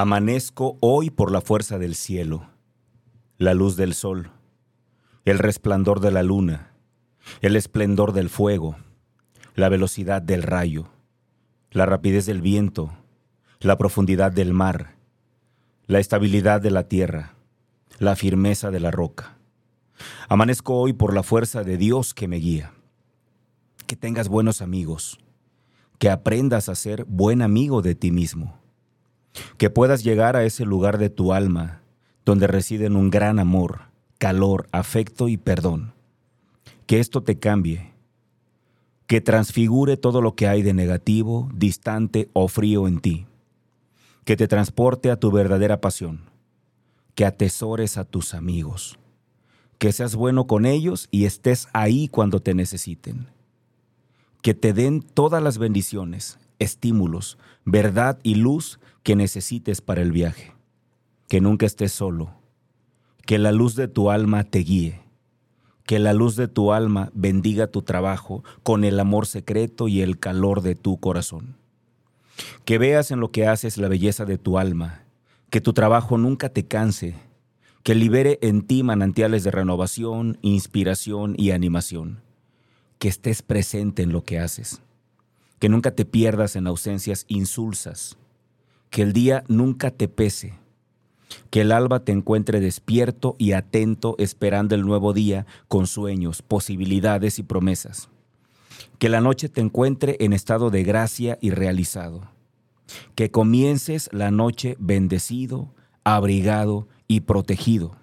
Amanezco 0.00 0.78
hoy 0.78 1.10
por 1.10 1.32
la 1.32 1.40
fuerza 1.40 1.76
del 1.76 1.96
cielo, 1.96 2.46
la 3.36 3.52
luz 3.52 3.74
del 3.74 3.94
sol, 3.94 4.30
el 5.24 5.40
resplandor 5.40 5.98
de 5.98 6.12
la 6.12 6.22
luna, 6.22 6.70
el 7.40 7.56
esplendor 7.56 8.12
del 8.12 8.28
fuego, 8.28 8.76
la 9.56 9.68
velocidad 9.68 10.22
del 10.22 10.44
rayo, 10.44 10.86
la 11.72 11.84
rapidez 11.84 12.26
del 12.26 12.42
viento, 12.42 12.92
la 13.58 13.76
profundidad 13.76 14.30
del 14.30 14.54
mar, 14.54 14.94
la 15.88 15.98
estabilidad 15.98 16.60
de 16.60 16.70
la 16.70 16.86
tierra, 16.86 17.34
la 17.98 18.14
firmeza 18.14 18.70
de 18.70 18.78
la 18.78 18.92
roca. 18.92 19.36
Amanezco 20.28 20.76
hoy 20.76 20.92
por 20.92 21.12
la 21.12 21.24
fuerza 21.24 21.64
de 21.64 21.76
Dios 21.76 22.14
que 22.14 22.28
me 22.28 22.36
guía. 22.36 22.72
Que 23.88 23.96
tengas 23.96 24.28
buenos 24.28 24.62
amigos, 24.62 25.18
que 25.98 26.08
aprendas 26.08 26.68
a 26.68 26.76
ser 26.76 27.04
buen 27.06 27.42
amigo 27.42 27.82
de 27.82 27.96
ti 27.96 28.12
mismo 28.12 28.60
que 29.56 29.70
puedas 29.70 30.04
llegar 30.04 30.36
a 30.36 30.44
ese 30.44 30.64
lugar 30.64 30.98
de 30.98 31.10
tu 31.10 31.32
alma 31.32 31.82
donde 32.24 32.46
residen 32.46 32.96
un 32.96 33.10
gran 33.10 33.38
amor, 33.38 33.82
calor, 34.18 34.68
afecto 34.72 35.28
y 35.28 35.36
perdón. 35.36 35.94
Que 36.86 37.00
esto 37.00 37.22
te 37.22 37.38
cambie, 37.38 37.92
que 39.06 39.22
transfigure 39.22 39.96
todo 39.96 40.20
lo 40.20 40.34
que 40.34 40.46
hay 40.46 40.62
de 40.62 40.74
negativo, 40.74 41.48
distante 41.54 42.28
o 42.34 42.48
frío 42.48 42.86
en 42.86 43.00
ti, 43.00 43.26
que 44.24 44.36
te 44.36 44.46
transporte 44.46 45.10
a 45.10 45.16
tu 45.16 45.30
verdadera 45.30 45.80
pasión, 45.80 46.20
que 47.14 47.24
atesores 47.24 47.96
a 47.96 48.04
tus 48.04 48.34
amigos, 48.34 48.98
que 49.78 49.92
seas 49.92 50.14
bueno 50.14 50.46
con 50.46 50.66
ellos 50.66 51.08
y 51.10 51.24
estés 51.24 51.68
ahí 51.72 52.08
cuando 52.08 52.40
te 52.40 52.52
necesiten, 52.52 53.28
que 54.42 54.52
te 54.52 54.74
den 54.74 55.00
todas 55.00 55.42
las 55.42 55.56
bendiciones, 55.56 56.38
estímulos, 56.58 57.38
verdad 57.64 58.18
y 58.22 58.34
luz 58.34 58.78
que 59.08 59.16
necesites 59.16 59.80
para 59.80 60.02
el 60.02 60.12
viaje. 60.12 60.52
Que 61.28 61.40
nunca 61.40 61.64
estés 61.64 61.92
solo. 61.92 62.34
Que 63.24 63.38
la 63.38 63.52
luz 63.52 63.74
de 63.74 63.88
tu 63.88 64.10
alma 64.10 64.44
te 64.44 64.58
guíe. 64.58 65.00
Que 65.86 65.98
la 65.98 66.12
luz 66.12 66.36
de 66.36 66.46
tu 66.46 66.74
alma 66.74 67.10
bendiga 67.14 67.68
tu 67.68 67.80
trabajo 67.80 68.44
con 68.62 68.84
el 68.84 69.00
amor 69.00 69.26
secreto 69.26 69.88
y 69.88 70.02
el 70.02 70.18
calor 70.18 70.60
de 70.60 70.74
tu 70.74 71.00
corazón. 71.00 71.56
Que 72.66 72.76
veas 72.76 73.10
en 73.10 73.20
lo 73.20 73.30
que 73.30 73.46
haces 73.46 73.78
la 73.78 73.88
belleza 73.88 74.26
de 74.26 74.36
tu 74.36 74.58
alma. 74.58 75.04
Que 75.48 75.62
tu 75.62 75.72
trabajo 75.72 76.18
nunca 76.18 76.50
te 76.50 76.66
canse. 76.66 77.14
Que 77.84 77.94
libere 77.94 78.38
en 78.42 78.60
ti 78.60 78.82
manantiales 78.82 79.42
de 79.42 79.52
renovación, 79.52 80.36
inspiración 80.42 81.34
y 81.38 81.52
animación. 81.52 82.20
Que 82.98 83.08
estés 83.08 83.40
presente 83.40 84.02
en 84.02 84.12
lo 84.12 84.22
que 84.22 84.38
haces 84.38 84.82
que 85.58 85.68
nunca 85.68 85.90
te 85.90 86.04
pierdas 86.04 86.54
en 86.54 86.68
ausencias 86.68 87.24
insulsas, 87.26 88.16
que 88.90 89.02
el 89.02 89.12
día 89.12 89.44
nunca 89.48 89.90
te 89.90 90.08
pese, 90.08 90.54
que 91.50 91.62
el 91.62 91.72
alba 91.72 92.00
te 92.00 92.12
encuentre 92.12 92.60
despierto 92.60 93.36
y 93.38 93.52
atento 93.52 94.14
esperando 94.18 94.74
el 94.74 94.82
nuevo 94.82 95.12
día 95.12 95.46
con 95.68 95.86
sueños, 95.86 96.42
posibilidades 96.42 97.38
y 97.38 97.42
promesas, 97.42 98.08
que 98.98 99.08
la 99.08 99.20
noche 99.20 99.48
te 99.48 99.60
encuentre 99.60 100.16
en 100.20 100.32
estado 100.32 100.70
de 100.70 100.84
gracia 100.84 101.38
y 101.40 101.50
realizado, 101.50 102.28
que 103.14 103.30
comiences 103.30 104.08
la 104.12 104.30
noche 104.30 104.76
bendecido, 104.78 105.74
abrigado 106.04 106.88
y 107.06 107.20
protegido, 107.20 107.96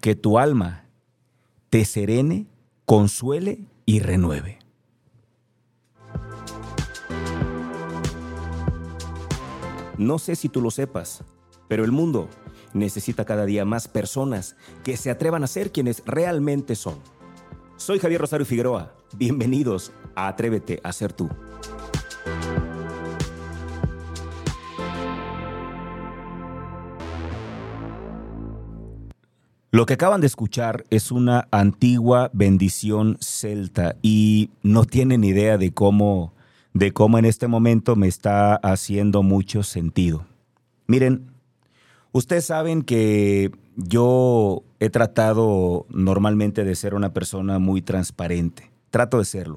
que 0.00 0.14
tu 0.14 0.38
alma 0.38 0.84
te 1.70 1.84
serene, 1.84 2.46
consuele 2.84 3.64
y 3.86 4.00
renueve. 4.00 4.58
No 9.98 10.18
sé 10.18 10.36
si 10.36 10.50
tú 10.50 10.60
lo 10.60 10.70
sepas, 10.70 11.24
pero 11.68 11.82
el 11.82 11.90
mundo 11.90 12.28
necesita 12.74 13.24
cada 13.24 13.46
día 13.46 13.64
más 13.64 13.88
personas 13.88 14.54
que 14.84 14.94
se 14.98 15.10
atrevan 15.10 15.42
a 15.42 15.46
ser 15.46 15.72
quienes 15.72 16.02
realmente 16.04 16.74
son. 16.74 16.98
Soy 17.76 17.98
Javier 17.98 18.20
Rosario 18.20 18.44
Figueroa. 18.44 18.94
Bienvenidos 19.16 19.92
a 20.14 20.28
Atrévete 20.28 20.80
a 20.82 20.92
ser 20.92 21.14
tú. 21.14 21.30
Lo 29.70 29.86
que 29.86 29.94
acaban 29.94 30.20
de 30.20 30.26
escuchar 30.26 30.84
es 30.90 31.10
una 31.10 31.48
antigua 31.50 32.30
bendición 32.34 33.16
celta 33.20 33.96
y 34.02 34.50
no 34.62 34.84
tienen 34.84 35.24
idea 35.24 35.56
de 35.56 35.72
cómo 35.72 36.35
de 36.78 36.92
cómo 36.92 37.18
en 37.18 37.24
este 37.24 37.48
momento 37.48 37.96
me 37.96 38.06
está 38.06 38.56
haciendo 38.56 39.22
mucho 39.22 39.62
sentido. 39.62 40.26
Miren, 40.86 41.32
ustedes 42.12 42.44
saben 42.44 42.82
que 42.82 43.50
yo 43.76 44.62
he 44.78 44.90
tratado 44.90 45.86
normalmente 45.88 46.64
de 46.64 46.74
ser 46.74 46.94
una 46.94 47.14
persona 47.14 47.58
muy 47.58 47.80
transparente. 47.80 48.70
Trato 48.90 49.18
de 49.18 49.24
serlo. 49.24 49.56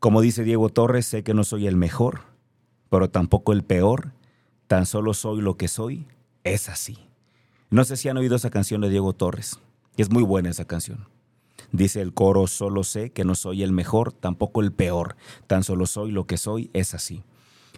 Como 0.00 0.20
dice 0.20 0.42
Diego 0.42 0.70
Torres, 0.70 1.06
sé 1.06 1.22
que 1.22 1.34
no 1.34 1.44
soy 1.44 1.68
el 1.68 1.76
mejor, 1.76 2.22
pero 2.90 3.08
tampoco 3.08 3.52
el 3.52 3.62
peor. 3.62 4.10
Tan 4.66 4.86
solo 4.86 5.14
soy 5.14 5.40
lo 5.40 5.56
que 5.56 5.68
soy. 5.68 6.04
Es 6.42 6.68
así. 6.68 6.98
No 7.70 7.84
sé 7.84 7.96
si 7.96 8.08
han 8.08 8.16
oído 8.16 8.34
esa 8.34 8.50
canción 8.50 8.80
de 8.80 8.90
Diego 8.90 9.12
Torres. 9.12 9.60
Es 9.96 10.10
muy 10.10 10.24
buena 10.24 10.50
esa 10.50 10.64
canción. 10.64 11.06
Dice 11.74 12.00
el 12.00 12.14
coro, 12.14 12.46
solo 12.46 12.84
sé 12.84 13.10
que 13.10 13.24
no 13.24 13.34
soy 13.34 13.64
el 13.64 13.72
mejor, 13.72 14.12
tampoco 14.12 14.60
el 14.60 14.70
peor, 14.70 15.16
tan 15.48 15.64
solo 15.64 15.86
soy 15.86 16.12
lo 16.12 16.24
que 16.24 16.36
soy, 16.36 16.70
es 16.72 16.94
así. 16.94 17.24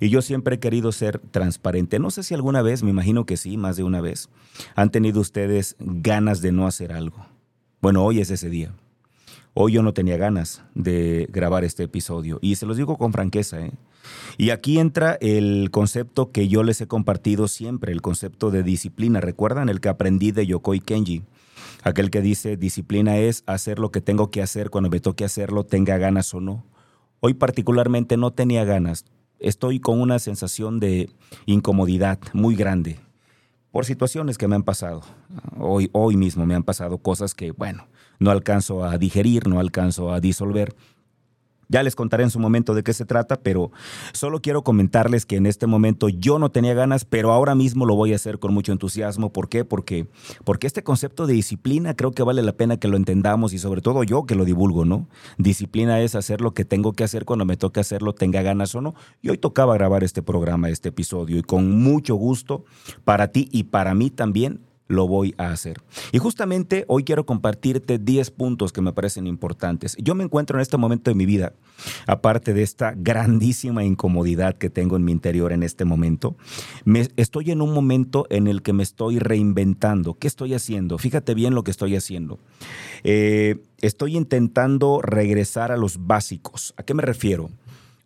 Y 0.00 0.10
yo 0.10 0.20
siempre 0.20 0.56
he 0.56 0.58
querido 0.60 0.92
ser 0.92 1.18
transparente. 1.18 1.98
No 1.98 2.10
sé 2.10 2.22
si 2.22 2.34
alguna 2.34 2.60
vez, 2.60 2.82
me 2.82 2.90
imagino 2.90 3.24
que 3.24 3.38
sí, 3.38 3.56
más 3.56 3.78
de 3.78 3.84
una 3.84 4.02
vez, 4.02 4.28
han 4.74 4.90
tenido 4.90 5.18
ustedes 5.18 5.76
ganas 5.78 6.42
de 6.42 6.52
no 6.52 6.66
hacer 6.66 6.92
algo. 6.92 7.24
Bueno, 7.80 8.04
hoy 8.04 8.20
es 8.20 8.30
ese 8.30 8.50
día. 8.50 8.74
Hoy 9.54 9.72
yo 9.72 9.82
no 9.82 9.94
tenía 9.94 10.18
ganas 10.18 10.62
de 10.74 11.26
grabar 11.32 11.64
este 11.64 11.84
episodio 11.84 12.38
y 12.42 12.56
se 12.56 12.66
los 12.66 12.76
digo 12.76 12.98
con 12.98 13.14
franqueza. 13.14 13.64
¿eh? 13.64 13.72
Y 14.36 14.50
aquí 14.50 14.78
entra 14.78 15.16
el 15.22 15.70
concepto 15.70 16.30
que 16.32 16.48
yo 16.48 16.62
les 16.64 16.82
he 16.82 16.86
compartido 16.86 17.48
siempre, 17.48 17.92
el 17.92 18.02
concepto 18.02 18.50
de 18.50 18.62
disciplina. 18.62 19.22
¿Recuerdan 19.22 19.70
el 19.70 19.80
que 19.80 19.88
aprendí 19.88 20.32
de 20.32 20.46
Yokoi 20.46 20.80
Kenji? 20.80 21.22
Aquel 21.86 22.10
que 22.10 22.20
dice, 22.20 22.56
disciplina 22.56 23.16
es 23.16 23.44
hacer 23.46 23.78
lo 23.78 23.92
que 23.92 24.00
tengo 24.00 24.32
que 24.32 24.42
hacer 24.42 24.70
cuando 24.70 24.90
me 24.90 24.98
toque 24.98 25.24
hacerlo, 25.24 25.62
tenga 25.62 25.98
ganas 25.98 26.34
o 26.34 26.40
no. 26.40 26.66
Hoy 27.20 27.34
particularmente 27.34 28.16
no 28.16 28.32
tenía 28.32 28.64
ganas. 28.64 29.04
Estoy 29.38 29.78
con 29.78 30.00
una 30.00 30.18
sensación 30.18 30.80
de 30.80 31.10
incomodidad 31.46 32.18
muy 32.32 32.56
grande 32.56 32.98
por 33.70 33.84
situaciones 33.84 34.36
que 34.36 34.48
me 34.48 34.56
han 34.56 34.64
pasado. 34.64 35.02
Hoy, 35.60 35.88
hoy 35.92 36.16
mismo 36.16 36.44
me 36.44 36.56
han 36.56 36.64
pasado 36.64 36.98
cosas 36.98 37.34
que, 37.36 37.52
bueno, 37.52 37.86
no 38.18 38.32
alcanzo 38.32 38.82
a 38.82 38.98
digerir, 38.98 39.46
no 39.46 39.60
alcanzo 39.60 40.12
a 40.12 40.18
disolver. 40.18 40.74
Ya 41.68 41.82
les 41.82 41.96
contaré 41.96 42.22
en 42.24 42.30
su 42.30 42.38
momento 42.38 42.74
de 42.74 42.82
qué 42.82 42.92
se 42.92 43.04
trata, 43.04 43.40
pero 43.40 43.72
solo 44.12 44.40
quiero 44.40 44.62
comentarles 44.62 45.26
que 45.26 45.36
en 45.36 45.46
este 45.46 45.66
momento 45.66 46.08
yo 46.08 46.38
no 46.38 46.50
tenía 46.50 46.74
ganas, 46.74 47.04
pero 47.04 47.32
ahora 47.32 47.54
mismo 47.54 47.86
lo 47.86 47.96
voy 47.96 48.12
a 48.12 48.16
hacer 48.16 48.38
con 48.38 48.54
mucho 48.54 48.72
entusiasmo. 48.72 49.32
¿Por 49.32 49.48
qué? 49.48 49.64
Porque, 49.64 50.06
porque 50.44 50.66
este 50.66 50.82
concepto 50.82 51.26
de 51.26 51.34
disciplina 51.34 51.94
creo 51.94 52.12
que 52.12 52.22
vale 52.22 52.42
la 52.42 52.52
pena 52.52 52.76
que 52.76 52.88
lo 52.88 52.96
entendamos 52.96 53.52
y 53.52 53.58
sobre 53.58 53.80
todo 53.80 54.04
yo 54.04 54.26
que 54.26 54.34
lo 54.34 54.44
divulgo, 54.44 54.84
¿no? 54.84 55.08
Disciplina 55.38 56.00
es 56.00 56.14
hacer 56.14 56.40
lo 56.40 56.54
que 56.54 56.64
tengo 56.64 56.92
que 56.92 57.04
hacer 57.04 57.24
cuando 57.24 57.44
me 57.44 57.56
toque 57.56 57.80
hacerlo, 57.80 58.14
tenga 58.14 58.42
ganas 58.42 58.74
o 58.74 58.80
no. 58.80 58.94
Y 59.22 59.30
hoy 59.30 59.38
tocaba 59.38 59.74
grabar 59.74 60.04
este 60.04 60.22
programa, 60.22 60.68
este 60.68 60.90
episodio, 60.90 61.38
y 61.38 61.42
con 61.42 61.70
mucho 61.80 62.14
gusto 62.14 62.64
para 63.04 63.28
ti 63.28 63.48
y 63.50 63.64
para 63.64 63.94
mí 63.94 64.10
también 64.10 64.65
lo 64.88 65.08
voy 65.08 65.34
a 65.38 65.50
hacer. 65.50 65.80
Y 66.12 66.18
justamente 66.18 66.84
hoy 66.88 67.04
quiero 67.04 67.26
compartirte 67.26 67.98
10 67.98 68.30
puntos 68.30 68.72
que 68.72 68.80
me 68.80 68.92
parecen 68.92 69.26
importantes. 69.26 69.96
Yo 69.98 70.14
me 70.14 70.24
encuentro 70.24 70.58
en 70.58 70.62
este 70.62 70.76
momento 70.76 71.10
de 71.10 71.14
mi 71.14 71.26
vida, 71.26 71.52
aparte 72.06 72.54
de 72.54 72.62
esta 72.62 72.94
grandísima 72.96 73.84
incomodidad 73.84 74.56
que 74.56 74.70
tengo 74.70 74.96
en 74.96 75.04
mi 75.04 75.12
interior 75.12 75.52
en 75.52 75.62
este 75.62 75.84
momento, 75.84 76.36
me, 76.84 77.08
estoy 77.16 77.50
en 77.50 77.62
un 77.62 77.72
momento 77.72 78.26
en 78.30 78.46
el 78.46 78.62
que 78.62 78.72
me 78.72 78.82
estoy 78.82 79.18
reinventando. 79.18 80.14
¿Qué 80.14 80.26
estoy 80.26 80.54
haciendo? 80.54 80.98
Fíjate 80.98 81.34
bien 81.34 81.54
lo 81.54 81.64
que 81.64 81.70
estoy 81.70 81.96
haciendo. 81.96 82.38
Eh, 83.02 83.62
estoy 83.80 84.16
intentando 84.16 85.00
regresar 85.02 85.72
a 85.72 85.76
los 85.76 86.06
básicos. 86.06 86.74
¿A 86.76 86.82
qué 86.82 86.94
me 86.94 87.02
refiero? 87.02 87.50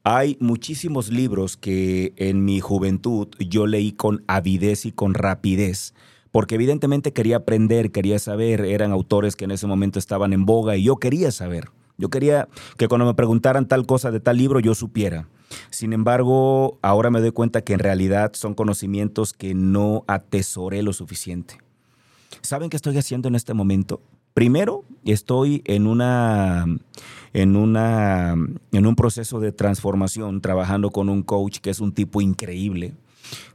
Hay 0.03 0.39
muchísimos 0.41 1.11
libros 1.11 1.59
que 1.59 2.15
en 2.17 2.45
mi 2.45 2.61
juventud 2.61 3.29
yo 3.39 3.67
leí 3.67 3.93
con 3.93 4.25
avidez 4.27 4.87
y 4.87 4.93
con 4.93 5.13
rapidez 5.13 5.93
porque 6.33 6.55
evidentemente 6.55 7.13
quería 7.13 7.37
aprender, 7.37 7.91
quería 7.91 8.19
saber, 8.19 8.61
eran 8.61 8.93
autores 8.93 9.37
que 9.37 9.45
en 9.45 9.51
ese 9.51 9.67
momento 9.67 9.99
estaban 9.99 10.33
en 10.33 10.47
boga 10.47 10.77
y 10.77 10.85
yo 10.85 10.97
quería 10.97 11.31
saber. 11.33 11.71
Yo 11.99 12.09
quería 12.09 12.49
que 12.79 12.89
cuando 12.89 13.05
me 13.05 13.15
preguntaran 13.15 13.67
tal 13.67 13.85
cosa 13.85 14.11
de 14.11 14.21
tal 14.21 14.39
libro 14.39 14.61
yo 14.61 14.75
supiera. 14.75 15.29
Sin 15.71 15.93
embargo, 15.93 16.79
ahora 16.81 17.11
me 17.11 17.21
doy 17.21 17.33
cuenta 17.33 17.63
que 17.63 17.75
en 17.75 17.81
realidad 17.81 18.33
son 18.35 18.55
conocimientos 18.55 19.33
que 19.33 19.55
no 19.55 20.05
atesoré 20.07 20.83
lo 20.83 20.93
suficiente. 20.93 21.59
¿Saben 22.41 22.71
qué 22.71 22.77
estoy 22.77 22.97
haciendo 22.97 23.29
en 23.29 23.35
este 23.35 23.53
momento? 23.53 24.01
Primero, 24.33 24.85
estoy 25.05 25.63
en 25.67 25.87
una 25.87 26.65
en 27.33 27.57
una 27.57 28.35
en 28.73 28.87
un 28.87 28.97
proceso 28.97 29.41
de 29.41 29.53
transformación 29.53 30.41
trabajando 30.41 30.91
con 30.91 31.09
un 31.09 31.23
coach 31.23 31.59
que 31.59 31.71
es 31.71 31.81
un 31.81 31.93
tipo 31.93 32.21
increíble 32.21 32.95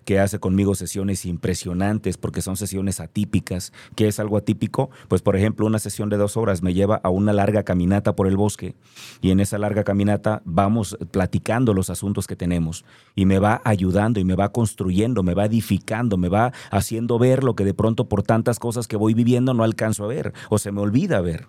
que 0.06 0.20
hace 0.20 0.40
conmigo 0.40 0.76
sesiones 0.76 1.26
impresionantes 1.26 2.18
porque 2.18 2.42
son 2.42 2.58
sesiones 2.58 3.00
atípicas. 3.00 3.74
¿Qué 3.96 4.08
es 4.08 4.20
algo 4.20 4.38
atípico? 4.38 4.90
Pues 5.08 5.22
por 5.22 5.36
ejemplo, 5.36 5.66
una 5.66 5.80
sesión 5.80 6.10
de 6.10 6.18
dos 6.18 6.38
horas 6.38 6.62
me 6.62 6.74
lleva 6.74 7.02
a 7.04 7.10
una 7.10 7.34
larga 7.34 7.64
caminata 7.64 8.16
por 8.16 8.28
el 8.28 8.38
bosque 8.38 8.76
y 9.22 9.32
en 9.32 9.40
esa 9.40 9.58
larga 9.58 9.84
caminata 9.84 10.42
vamos 10.46 10.98
platicando 11.12 11.74
los 11.74 11.90
asuntos 11.90 12.28
que 12.28 12.36
tenemos 12.36 12.86
y 13.16 13.26
me 13.26 13.40
va 13.40 13.62
ayudando 13.64 14.20
y 14.20 14.24
me 14.24 14.36
va 14.36 14.50
construyendo, 14.50 15.24
me 15.24 15.34
va 15.34 15.46
edificando, 15.46 16.18
me 16.18 16.30
va 16.30 16.54
haciendo 16.72 17.20
ver 17.20 17.44
lo 17.44 17.56
que 17.56 17.66
de 17.66 17.74
pronto 17.74 18.08
por 18.08 18.24
tantas 18.24 18.60
cosas 18.60 18.88
que 18.88 18.98
voy 18.98 19.14
viviendo 19.14 19.54
no 19.54 19.64
alcanzo 19.64 20.04
a 20.04 20.08
ver 20.08 20.34
o 20.50 20.58
se 20.58 20.72
me 20.72 20.82
olvida 20.82 21.22
ver. 21.22 21.48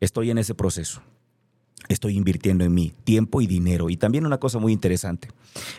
Estoy 0.00 0.30
en 0.30 0.38
ese 0.38 0.54
proceso 0.54 1.02
estoy 1.88 2.16
invirtiendo 2.16 2.64
en 2.64 2.74
mí, 2.74 2.92
tiempo 3.04 3.40
y 3.40 3.46
dinero. 3.46 3.90
Y 3.90 3.96
también 3.96 4.26
una 4.26 4.38
cosa 4.38 4.58
muy 4.58 4.72
interesante, 4.72 5.28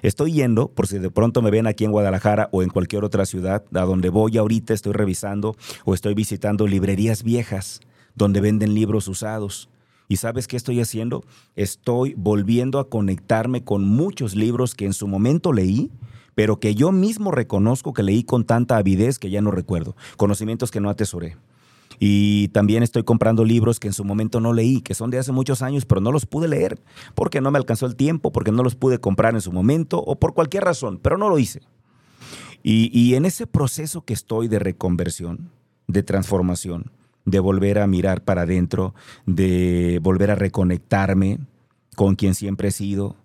estoy 0.01 0.33
yendo, 0.33 0.69
por 0.69 0.87
si 0.87 0.99
de 0.99 1.11
pronto 1.11 1.41
me 1.41 1.51
ven 1.51 1.67
aquí 1.67 1.85
en 1.85 1.91
Guadalajara 1.91 2.49
o 2.51 2.63
en 2.63 2.69
cualquier 2.69 3.03
otra 3.03 3.25
ciudad, 3.25 3.63
a 3.73 3.81
donde 3.81 4.09
voy 4.09 4.37
ahorita 4.37 4.73
estoy 4.73 4.93
revisando 4.93 5.55
o 5.85 5.93
estoy 5.93 6.13
visitando 6.13 6.67
librerías 6.67 7.23
viejas 7.23 7.81
donde 8.15 8.41
venden 8.41 8.73
libros 8.73 9.07
usados. 9.07 9.69
¿Y 10.07 10.17
sabes 10.17 10.47
qué 10.47 10.57
estoy 10.57 10.81
haciendo? 10.81 11.23
Estoy 11.55 12.15
volviendo 12.17 12.79
a 12.79 12.89
conectarme 12.89 13.63
con 13.63 13.85
muchos 13.85 14.35
libros 14.35 14.73
que 14.73 14.85
en 14.85 14.93
su 14.93 15.07
momento 15.07 15.53
leí, 15.53 15.91
pero 16.35 16.59
que 16.59 16.73
yo 16.73 16.91
mismo 16.91 17.31
reconozco 17.31 17.93
que 17.93 18.03
leí 18.03 18.23
con 18.23 18.43
tanta 18.43 18.77
avidez 18.77 19.19
que 19.19 19.29
ya 19.29 19.41
no 19.41 19.51
recuerdo, 19.51 19.95
conocimientos 20.17 20.71
que 20.71 20.79
no 20.79 20.89
atesoré. 20.89 21.37
Y 21.99 22.47
también 22.49 22.81
estoy 22.81 23.03
comprando 23.03 23.43
libros 23.43 23.79
que 23.79 23.87
en 23.87 23.93
su 23.93 24.05
momento 24.05 24.39
no 24.39 24.53
leí, 24.53 24.81
que 24.81 24.95
son 24.95 25.09
de 25.09 25.19
hace 25.19 25.33
muchos 25.33 25.61
años, 25.61 25.85
pero 25.85 25.99
no 25.99 26.13
los 26.13 26.25
pude 26.25 26.47
leer 26.47 26.79
porque 27.13 27.41
no 27.41 27.51
me 27.51 27.57
alcanzó 27.57 27.85
el 27.85 27.97
tiempo, 27.97 28.31
porque 28.31 28.53
no 28.53 28.63
los 28.63 28.75
pude 28.75 28.99
comprar 28.99 29.35
en 29.35 29.41
su 29.41 29.51
momento 29.51 29.99
o 29.99 30.17
por 30.17 30.33
cualquier 30.33 30.63
razón, 30.63 30.99
pero 31.01 31.17
no 31.17 31.27
lo 31.29 31.37
hice. 31.37 31.61
Y, 32.61 33.13
en 33.15 33.25
ese 33.25 33.47
proceso 33.47 34.01
que 34.01 34.13
estoy 34.13 34.47
de 34.47 34.59
reconversión, 34.59 35.49
de 35.87 36.03
transformación, 36.03 36.91
de 37.25 37.39
volver 37.39 37.79
a 37.79 37.87
mirar 37.87 38.21
para 38.21 38.41
adentro, 38.41 38.93
de 39.25 39.99
volver 40.01 40.31
a 40.31 40.35
reconectarme 40.35 41.39
con 41.95 42.15
quien 42.15 42.35
siempre 42.35 42.67
he 42.69 42.71
sido, 42.71 43.15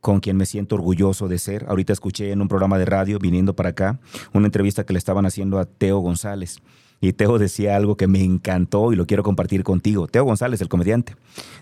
con 0.00 0.20
quien 0.20 0.36
me 0.36 0.46
siento 0.46 0.76
orgulloso 0.76 1.26
de 1.26 1.38
ser. 1.38 1.66
Ahorita 1.68 1.92
escuché 1.92 2.30
en 2.30 2.42
un 2.42 2.48
programa 2.48 2.78
de 2.78 2.84
radio, 2.84 3.18
viniendo 3.18 3.56
para 3.56 3.70
acá, 3.70 3.98
una 4.32 4.46
entrevista 4.46 4.84
que 4.84 4.92
le 4.92 4.98
estaban 4.98 5.26
haciendo 5.26 5.58
a 5.58 5.64
Teo 5.64 5.98
González. 5.98 6.60
Y 7.04 7.12
Teo 7.12 7.38
decía 7.38 7.76
algo 7.76 7.98
que 7.98 8.06
me 8.06 8.24
encantó 8.24 8.90
y 8.90 8.96
lo 8.96 9.06
quiero 9.06 9.22
compartir 9.22 9.62
contigo. 9.62 10.08
Teo 10.08 10.24
González, 10.24 10.62
el 10.62 10.70
comediante. 10.70 11.16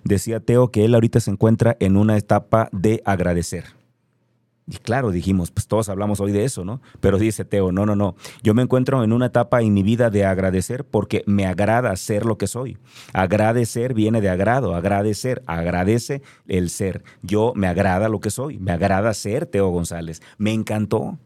Decía 0.04 0.38
Teo 0.38 0.70
que 0.70 0.84
él 0.84 0.94
ahorita 0.94 1.18
se 1.18 1.32
encuentra 1.32 1.76
en 1.80 1.96
una 1.96 2.16
etapa 2.16 2.68
de 2.70 3.02
agradecer. 3.04 3.64
Y 4.68 4.76
claro, 4.76 5.10
dijimos, 5.10 5.50
pues 5.50 5.66
todos 5.66 5.88
hablamos 5.88 6.20
hoy 6.20 6.30
de 6.30 6.44
eso, 6.44 6.64
¿no? 6.64 6.80
Pero 7.00 7.18
dice 7.18 7.44
Teo, 7.44 7.72
no, 7.72 7.84
no, 7.86 7.96
no. 7.96 8.14
Yo 8.44 8.54
me 8.54 8.62
encuentro 8.62 9.02
en 9.02 9.12
una 9.12 9.26
etapa 9.26 9.62
en 9.62 9.74
mi 9.74 9.82
vida 9.82 10.10
de 10.10 10.24
agradecer 10.24 10.84
porque 10.84 11.24
me 11.26 11.44
agrada 11.44 11.96
ser 11.96 12.24
lo 12.24 12.38
que 12.38 12.46
soy. 12.46 12.78
Agradecer 13.12 13.94
viene 13.94 14.20
de 14.20 14.28
agrado, 14.28 14.76
agradecer, 14.76 15.42
agradece 15.46 16.22
el 16.46 16.70
ser. 16.70 17.02
Yo 17.22 17.52
me 17.56 17.66
agrada 17.66 18.08
lo 18.08 18.20
que 18.20 18.30
soy, 18.30 18.60
me 18.60 18.70
agrada 18.70 19.12
ser 19.12 19.46
Teo 19.46 19.70
González. 19.70 20.22
Me 20.38 20.52
encantó. 20.52 21.18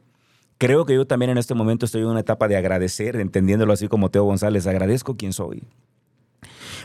Creo 0.58 0.86
que 0.86 0.94
yo 0.94 1.06
también 1.06 1.30
en 1.30 1.38
este 1.38 1.54
momento 1.54 1.84
estoy 1.84 2.02
en 2.02 2.08
una 2.08 2.20
etapa 2.20 2.48
de 2.48 2.56
agradecer, 2.56 3.16
entendiéndolo 3.16 3.72
así 3.72 3.88
como 3.88 4.10
Teo 4.10 4.24
González, 4.24 4.66
agradezco 4.66 5.16
quién 5.16 5.32
soy. 5.32 5.64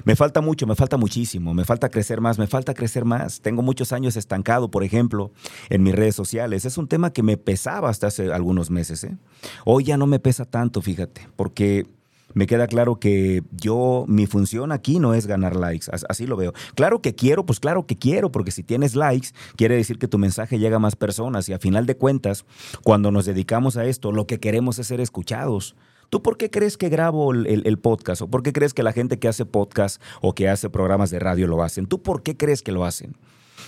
Me 0.03 0.15
falta 0.15 0.41
mucho, 0.41 0.65
me 0.67 0.75
falta 0.75 0.97
muchísimo, 0.97 1.53
me 1.53 1.63
falta 1.63 1.89
crecer 1.89 2.21
más, 2.21 2.39
me 2.39 2.47
falta 2.47 2.73
crecer 2.73 3.05
más. 3.05 3.41
Tengo 3.41 3.61
muchos 3.61 3.93
años 3.93 4.15
estancado, 4.15 4.71
por 4.71 4.83
ejemplo, 4.83 5.31
en 5.69 5.83
mis 5.83 5.95
redes 5.95 6.15
sociales. 6.15 6.65
Es 6.65 6.77
un 6.77 6.87
tema 6.87 7.13
que 7.13 7.23
me 7.23 7.37
pesaba 7.37 7.89
hasta 7.89 8.07
hace 8.07 8.31
algunos 8.33 8.71
meses. 8.71 9.03
¿eh? 9.03 9.17
Hoy 9.65 9.83
ya 9.83 9.97
no 9.97 10.07
me 10.07 10.19
pesa 10.19 10.45
tanto, 10.45 10.81
fíjate, 10.81 11.27
porque 11.35 11.85
me 12.33 12.47
queda 12.47 12.67
claro 12.67 12.99
que 12.99 13.43
yo, 13.51 14.05
mi 14.07 14.27
función 14.27 14.71
aquí 14.71 14.99
no 14.99 15.13
es 15.13 15.27
ganar 15.27 15.55
likes, 15.55 15.87
así 16.09 16.27
lo 16.27 16.35
veo. 16.35 16.53
Claro 16.75 17.01
que 17.01 17.15
quiero, 17.15 17.45
pues 17.45 17.59
claro 17.59 17.85
que 17.85 17.97
quiero, 17.97 18.31
porque 18.31 18.51
si 18.51 18.63
tienes 18.63 18.95
likes, 18.95 19.29
quiere 19.55 19.75
decir 19.75 19.97
que 19.97 20.07
tu 20.07 20.17
mensaje 20.17 20.59
llega 20.59 20.77
a 20.77 20.79
más 20.79 20.95
personas 20.95 21.49
y 21.49 21.53
a 21.53 21.59
final 21.59 21.85
de 21.85 21.97
cuentas, 21.97 22.45
cuando 22.83 23.11
nos 23.11 23.25
dedicamos 23.25 23.77
a 23.77 23.85
esto, 23.85 24.11
lo 24.11 24.27
que 24.27 24.39
queremos 24.39 24.79
es 24.79 24.87
ser 24.87 25.01
escuchados. 25.01 25.75
¿Tú 26.09 26.21
por 26.21 26.35
qué 26.37 26.49
crees 26.49 26.77
que 26.77 26.89
grabo 26.89 27.31
el, 27.31 27.79
podcast? 27.79 28.21
¿O 28.21 28.27
por 28.27 28.43
qué 28.43 28.51
crees 28.51 28.73
que 28.73 28.83
la 28.83 28.91
gente 28.91 29.17
que 29.17 29.29
hace 29.29 29.45
podcast 29.45 30.01
o 30.21 30.35
que 30.35 30.49
hace 30.49 30.69
programas 30.69 31.09
de 31.09 31.19
radio 31.19 31.47
lo 31.47 31.63
hacen? 31.63 31.85
¿Tú 31.85 32.01
por 32.01 32.21
qué 32.21 32.35
crees 32.35 32.61
que 32.61 32.73
lo 32.73 32.83
hacen? 32.83 33.15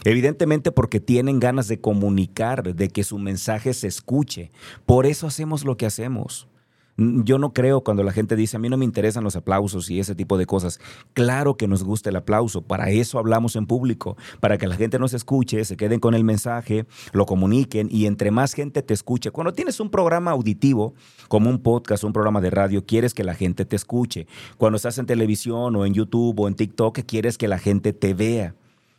Evidentemente 0.04 0.74
porque 0.74 1.00
tienen 1.00 1.39
ganas 1.39 1.69
de 1.69 1.80
comunicar, 1.80 2.75
de 2.75 2.89
que 2.89 3.06
su 3.06 3.18
mensaje 3.18 3.74
se 3.74 3.88
escuche. 3.88 4.51
Por 4.86 5.06
eso 5.06 5.25
hacemos 5.25 5.63
lo 5.63 5.77
que 5.77 5.86
hacemos. 5.86 6.50
Yo 6.95 7.39
no 7.39 7.53
creo 7.53 7.81
cuando 7.81 8.03
la 8.03 8.11
gente 8.11 8.35
dice, 8.35 8.57
a 8.57 8.59
mí 8.59 8.69
no 8.69 8.77
me 8.77 8.85
interesan 8.85 9.23
los 9.23 9.35
aplausos 9.35 9.89
y 9.89 9.99
ese 9.99 10.13
tipo 10.13 10.37
de 10.37 10.45
cosas. 10.45 10.79
Claro 11.13 11.57
que 11.57 11.67
nos 11.67 11.83
gusta 11.83 12.11
el 12.11 12.15
aplauso, 12.15 12.61
para 12.61 12.91
eso 12.91 13.17
hablamos 13.17 13.55
en 13.55 13.65
público, 13.65 14.15
para 14.39 14.59
que 14.59 14.67
la 14.67 14.75
gente 14.75 14.99
nos 14.99 15.13
escuche, 15.13 15.65
se 15.65 15.75
queden 15.75 15.99
con 15.99 16.13
el 16.13 16.23
mensaje, 16.23 16.85
lo 17.11 17.25
comuniquen 17.25 17.87
y 17.91 18.05
entre 18.05 18.29
más 18.29 18.53
gente 18.53 18.83
te 18.83 18.93
escuche. 18.93 19.31
Cuando 19.31 19.53
tienes 19.53 19.79
un 19.79 19.89
programa 19.89 20.31
auditivo, 20.31 20.93
como 21.29 21.49
un 21.49 21.59
podcast, 21.59 22.03
un 22.03 22.13
programa 22.13 22.41
de 22.41 22.51
radio, 22.51 22.85
quieres 22.85 23.15
que 23.15 23.23
la 23.23 23.33
gente 23.33 23.65
te 23.65 23.75
escuche. 23.75 24.27
Cuando 24.57 24.75
estás 24.75 24.99
en 24.99 25.07
televisión 25.07 25.75
o 25.75 25.85
en 25.87 25.93
YouTube 25.95 26.39
o 26.39 26.47
en 26.47 26.53
TikTok, 26.53 26.99
quieres 27.07 27.39
que 27.39 27.47
la 27.47 27.57
gente 27.57 27.93
te 27.93 28.13
vea. 28.13 28.55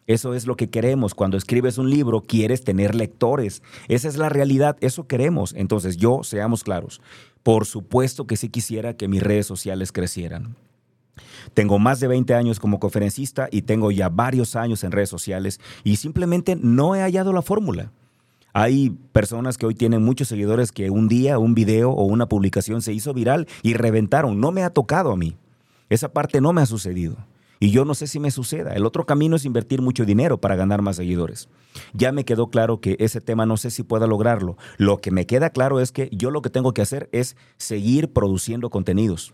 Eso 0.06 0.34
es 0.34 0.46
lo 0.46 0.56
que 0.56 0.68
queremos. 0.68 1.14
Cuando 1.14 1.36
escribes 1.36 1.78
un 1.78 1.88
libro, 1.88 2.20
quieres 2.20 2.62
tener 2.62 2.94
lectores. 2.94 3.62
Esa 3.88 4.08
es 4.08 4.16
la 4.16 4.28
realidad, 4.28 4.76
eso 4.80 5.06
queremos. 5.06 5.54
Entonces, 5.54 5.96
yo, 5.96 6.22
seamos 6.22 6.62
claros, 6.62 7.00
por 7.44 7.66
supuesto 7.66 8.26
que 8.26 8.36
sí 8.36 8.48
quisiera 8.48 8.96
que 8.96 9.06
mis 9.06 9.22
redes 9.22 9.46
sociales 9.46 9.92
crecieran. 9.92 10.56
Tengo 11.52 11.78
más 11.78 12.00
de 12.00 12.08
20 12.08 12.34
años 12.34 12.58
como 12.58 12.80
conferencista 12.80 13.48
y 13.52 13.62
tengo 13.62 13.92
ya 13.92 14.08
varios 14.08 14.56
años 14.56 14.82
en 14.82 14.90
redes 14.90 15.10
sociales 15.10 15.60
y 15.84 15.96
simplemente 15.96 16.56
no 16.56 16.96
he 16.96 17.02
hallado 17.02 17.32
la 17.32 17.42
fórmula. 17.42 17.92
Hay 18.54 18.96
personas 19.12 19.58
que 19.58 19.66
hoy 19.66 19.74
tienen 19.74 20.02
muchos 20.02 20.28
seguidores 20.28 20.72
que 20.72 20.88
un 20.88 21.06
día 21.06 21.38
un 21.38 21.54
video 21.54 21.90
o 21.90 22.04
una 22.04 22.26
publicación 22.26 22.82
se 22.82 22.92
hizo 22.92 23.12
viral 23.12 23.46
y 23.62 23.74
reventaron. 23.74 24.40
No 24.40 24.50
me 24.50 24.62
ha 24.62 24.70
tocado 24.70 25.12
a 25.12 25.16
mí. 25.16 25.36
Esa 25.90 26.08
parte 26.08 26.40
no 26.40 26.52
me 26.52 26.62
ha 26.62 26.66
sucedido. 26.66 27.16
Y 27.64 27.70
yo 27.70 27.86
no 27.86 27.94
sé 27.94 28.06
si 28.06 28.20
me 28.20 28.30
suceda. 28.30 28.74
El 28.74 28.84
otro 28.84 29.06
camino 29.06 29.36
es 29.36 29.46
invertir 29.46 29.80
mucho 29.80 30.04
dinero 30.04 30.38
para 30.38 30.54
ganar 30.54 30.82
más 30.82 30.96
seguidores. 30.96 31.48
Ya 31.94 32.12
me 32.12 32.26
quedó 32.26 32.50
claro 32.50 32.78
que 32.78 32.98
ese 33.00 33.22
tema 33.22 33.46
no 33.46 33.56
sé 33.56 33.70
si 33.70 33.82
pueda 33.82 34.06
lograrlo. 34.06 34.58
Lo 34.76 35.00
que 35.00 35.10
me 35.10 35.24
queda 35.24 35.48
claro 35.48 35.80
es 35.80 35.90
que 35.90 36.10
yo 36.12 36.30
lo 36.30 36.42
que 36.42 36.50
tengo 36.50 36.74
que 36.74 36.82
hacer 36.82 37.08
es 37.10 37.36
seguir 37.56 38.12
produciendo 38.12 38.68
contenidos. 38.68 39.32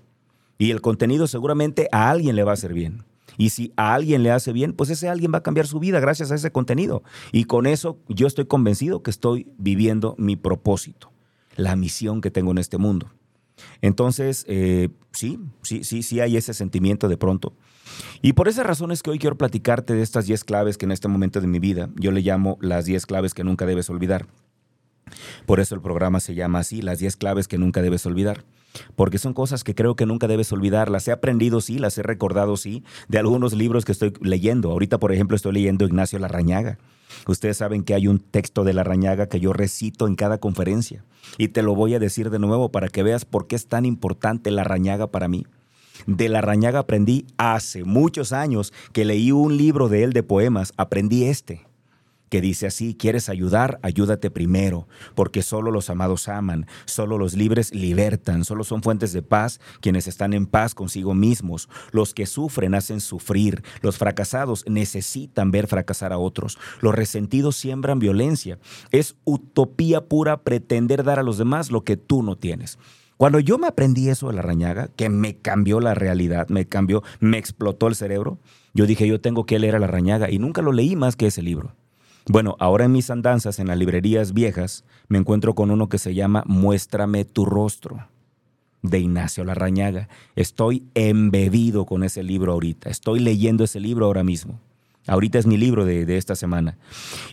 Y 0.59 0.71
el 0.71 0.81
contenido 0.81 1.27
seguramente 1.27 1.89
a 1.91 2.09
alguien 2.09 2.37
le 2.37 2.45
va 2.45 2.53
a 2.53 2.55
hacer 2.55 2.73
bien. 2.73 3.03
Y 3.37 3.51
si 3.51 3.73
a 3.75 3.95
alguien 3.95 4.23
le 4.23 4.31
hace 4.31 4.53
bien, 4.53 4.75
pues 4.75 4.91
ese 4.91 5.09
alguien 5.09 5.33
va 5.35 5.39
a 5.39 5.43
cambiar 5.43 5.67
su 5.67 5.81
vida 5.81 5.99
gracias 5.99 6.31
a 6.31 6.37
ese 6.37 6.53
contenido. 6.53 7.03
Y 7.33 7.47
con 7.47 7.67
eso 7.67 7.99
yo 8.07 8.29
estoy 8.29 8.45
convencido 8.45 9.03
que 9.03 9.11
estoy 9.11 9.49
viviendo 9.59 10.15
mi 10.19 10.37
propósito, 10.37 11.11
la 11.57 11.75
misión 11.75 12.21
que 12.21 12.31
tengo 12.31 12.53
en 12.53 12.59
este 12.59 12.79
mundo. 12.79 13.11
Entonces, 13.83 14.45
eh, 14.49 14.91
sí, 15.13 15.39
sí, 15.63 15.85
sí, 15.85 16.03
sí 16.03 16.21
hay 16.21 16.37
ese 16.37 16.55
sentimiento 16.55 17.09
de 17.09 17.17
pronto. 17.17 17.55
Y 18.23 18.35
por 18.35 18.49
esas 18.49 18.67
razones 18.67 19.03
que 19.03 19.11
hoy 19.11 19.19
quiero 19.19 19.37
platicarte 19.37 19.95
de 19.95 20.03
estas 20.03 20.27
10 20.27 20.45
claves 20.45 20.79
que 20.79 20.87
en 20.87 20.93
este 20.93 21.09
momento 21.09 21.41
de 21.41 21.47
mi 21.47 21.59
vida 21.59 21.91
yo 21.97 22.13
le 22.13 22.21
llamo 22.21 22.59
las 22.61 22.85
10 22.85 23.07
claves 23.07 23.35
que 23.35 23.45
nunca 23.45 23.67
debes 23.67 23.91
olvidar. 23.91 24.27
Por 25.47 25.61
eso 25.61 25.75
el 25.75 25.81
programa 25.81 26.21
se 26.21 26.35
llama 26.35 26.61
así, 26.61 26.83
las 26.83 26.99
10 26.99 27.17
claves 27.17 27.49
que 27.49 27.59
nunca 27.59 27.83
debes 27.83 28.07
olvidar. 28.07 28.45
Porque 28.97 29.19
son 29.19 29.35
cosas 29.35 29.65
que 29.65 29.75
creo 29.75 29.97
que 29.97 30.07
nunca 30.07 30.29
debes 30.29 30.53
olvidar. 30.53 30.91
Las 30.91 31.09
he 31.09 31.13
aprendido, 31.13 31.61
sí, 31.61 31.79
las 31.79 31.97
he 31.99 32.03
recordado, 32.03 32.57
sí, 32.57 32.85
de 33.09 33.19
algunos 33.19 33.53
libros 33.53 33.85
que 33.85 33.93
estoy 33.93 34.13
leyendo. 34.21 34.71
Ahorita, 34.71 34.99
por 34.99 35.13
ejemplo, 35.13 35.37
estoy 35.37 35.53
leyendo 35.53 35.85
Ignacio 35.85 36.19
Larrañaga. 36.19 36.79
Ustedes 37.27 37.57
saben 37.57 37.83
que 37.83 37.95
hay 37.95 38.07
un 38.07 38.21
texto 38.21 38.65
de 38.65 38.73
Larrañaga 38.73 39.29
que 39.29 39.41
yo 39.41 39.53
recito 39.53 40.07
en 40.07 40.15
cada 40.15 40.39
conferencia. 40.39 41.05
Y 41.39 41.49
te 41.49 41.63
lo 41.63 41.75
voy 41.75 41.95
a 41.95 41.99
decir 41.99 42.31
de 42.31 42.39
nuevo 42.39 42.71
para 42.71 42.89
que 42.89 43.03
veas 43.03 43.25
por 43.25 43.47
qué 43.47 43.57
es 43.57 43.67
tan 43.67 43.85
importante 43.85 44.51
Larrañaga 44.51 45.09
para 45.09 45.29
mí. 45.29 45.47
De 46.07 46.29
la 46.29 46.41
Rañaga 46.41 46.79
aprendí 46.79 47.27
hace 47.37 47.85
muchos 47.85 48.33
años 48.33 48.73
que 48.93 49.05
leí 49.05 49.33
un 49.33 49.57
libro 49.57 49.89
de 49.89 50.05
él 50.05 50.13
de 50.13 50.23
poemas, 50.23 50.73
aprendí 50.77 51.25
este 51.25 51.67
que 52.31 52.41
dice 52.41 52.67
así, 52.67 52.95
quieres 52.95 53.29
ayudar, 53.29 53.79
ayúdate 53.83 54.31
primero, 54.31 54.89
porque 55.15 55.43
solo 55.43 55.71
los 55.71 55.91
amados 55.91 56.29
aman, 56.29 56.67
solo 56.87 57.19
los 57.19 57.35
libres 57.35 57.75
libertan, 57.75 58.45
solo 58.45 58.65
son 58.65 58.83
fuentes 58.83 59.13
de 59.13 59.21
paz 59.21 59.61
quienes 59.81 60.07
están 60.07 60.33
en 60.33 60.47
paz 60.47 60.75
consigo 60.75 61.15
mismos, 61.15 61.69
los 61.91 62.15
que 62.15 62.25
sufren 62.25 62.75
hacen 62.75 63.01
sufrir, 63.01 63.63
los 63.83 63.99
fracasados 63.99 64.65
necesitan 64.69 65.51
ver 65.51 65.67
fracasar 65.67 66.13
a 66.13 66.19
otros, 66.19 66.57
los 66.81 66.95
resentidos 66.95 67.57
siembran 67.57 67.99
violencia, 67.99 68.59
es 68.93 69.17
utopía 69.25 70.07
pura 70.07 70.43
pretender 70.43 71.05
dar 71.05 71.19
a 71.19 71.25
los 71.25 71.37
demás 71.37 71.71
lo 71.71 71.83
que 71.83 71.97
tú 71.97 72.23
no 72.23 72.37
tienes. 72.37 72.79
Cuando 73.17 73.39
yo 73.39 73.59
me 73.59 73.67
aprendí 73.67 74.09
eso 74.09 74.29
de 74.29 74.35
la 74.35 74.41
rañaga, 74.41 74.89
que 74.97 75.11
me 75.11 75.37
cambió 75.37 75.81
la 75.81 75.93
realidad, 75.93 76.49
me 76.49 76.67
cambió, 76.67 77.03
me 77.19 77.37
explotó 77.37 77.89
el 77.89 77.95
cerebro, 77.95 78.39
yo 78.73 78.87
dije, 78.87 79.07
yo 79.07 79.21
tengo 79.21 79.45
que 79.45 79.59
leer 79.59 79.77
a 79.77 79.79
la 79.79 79.89
rañaga 79.89 80.31
y 80.31 80.39
nunca 80.39 80.63
lo 80.63 80.73
leí 80.73 80.97
más 80.97 81.17
que 81.17 81.27
ese 81.27 81.43
libro. 81.43 81.75
Bueno, 82.29 82.57
ahora 82.59 82.85
en 82.85 82.93
mis 82.93 83.11
andanzas 83.11 83.59
en 83.59 83.69
las 83.69 83.79
librerías 83.79 84.33
viejas 84.33 84.85
me 85.09 85.19
encuentro 85.19 85.55
con 85.55 85.71
uno 85.71 85.89
que 85.89 85.99
se 85.99 86.15
llama 86.15 86.45
Muéstrame 86.47 87.25
tu 87.25 87.45
rostro 87.45 88.07
de 88.83 89.01
Ignacio 89.01 89.45
Larrañaga. 89.45 90.09
Estoy 90.37 90.85
embebido 90.95 91.87
con 91.87 92.05
ese 92.05 92.23
libro 92.23 92.53
ahorita. 92.53 92.91
Estoy 92.91 93.21
leyendo 93.21 93.65
ese 93.65 93.81
libro 93.81 94.07
ahora 94.07 94.25
mismo. 94.25 94.59
Ahorita 95.07 95.39
es 95.39 95.47
mi 95.47 95.57
libro 95.57 95.85
de, 95.85 96.05
de, 96.05 96.19
esta 96.19 96.37
semana. 96.37 96.77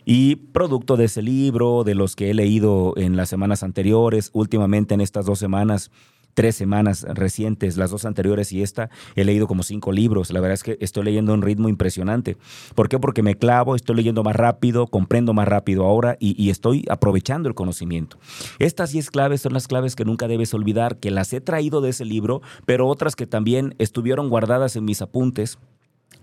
Y 0.05 0.37
producto 0.37 0.95
de 0.95 1.05
ese 1.05 1.21
libro, 1.21 1.83
de 1.83 1.95
los 1.95 2.15
que 2.15 2.29
he 2.29 2.33
leído 2.33 2.93
en 2.95 3.17
las 3.17 3.29
semanas 3.29 3.61
anteriores, 3.61 4.31
últimamente 4.33 4.93
en 4.93 5.01
estas 5.01 5.25
dos 5.25 5.37
semanas, 5.37 5.91
tres 6.37 6.55
semanas 6.55 7.03
recientes, 7.15 7.77
las 7.77 7.89
dos 7.89 8.05
anteriores 8.05 8.51
y 8.51 8.61
esta, 8.61 8.91
he 9.15 9.25
leído 9.25 9.47
como 9.47 9.63
cinco 9.63 9.91
libros. 9.91 10.29
La 10.29 10.39
verdad 10.39 10.53
es 10.53 10.61
que 10.61 10.77
estoy 10.81 11.03
leyendo 11.03 11.31
a 11.31 11.35
un 11.35 11.41
ritmo 11.41 11.67
impresionante. 11.67 12.37
¿Por 12.75 12.89
qué? 12.89 12.99
Porque 12.99 13.23
me 13.23 13.33
clavo, 13.33 13.75
estoy 13.75 13.95
leyendo 13.95 14.21
más 14.21 14.35
rápido, 14.35 14.85
comprendo 14.85 15.33
más 15.33 15.47
rápido 15.47 15.83
ahora 15.83 16.15
y, 16.19 16.39
y 16.39 16.51
estoy 16.51 16.85
aprovechando 16.91 17.49
el 17.49 17.55
conocimiento. 17.55 18.19
Estas 18.59 18.91
diez 18.91 19.09
claves 19.09 19.41
son 19.41 19.53
las 19.53 19.67
claves 19.67 19.95
que 19.95 20.05
nunca 20.05 20.27
debes 20.27 20.53
olvidar, 20.53 20.97
que 20.97 21.09
las 21.09 21.33
he 21.33 21.41
traído 21.41 21.81
de 21.81 21.89
ese 21.89 22.05
libro, 22.05 22.43
pero 22.67 22.85
otras 22.85 23.15
que 23.15 23.25
también 23.25 23.73
estuvieron 23.79 24.29
guardadas 24.29 24.75
en 24.75 24.85
mis 24.85 25.01
apuntes, 25.01 25.57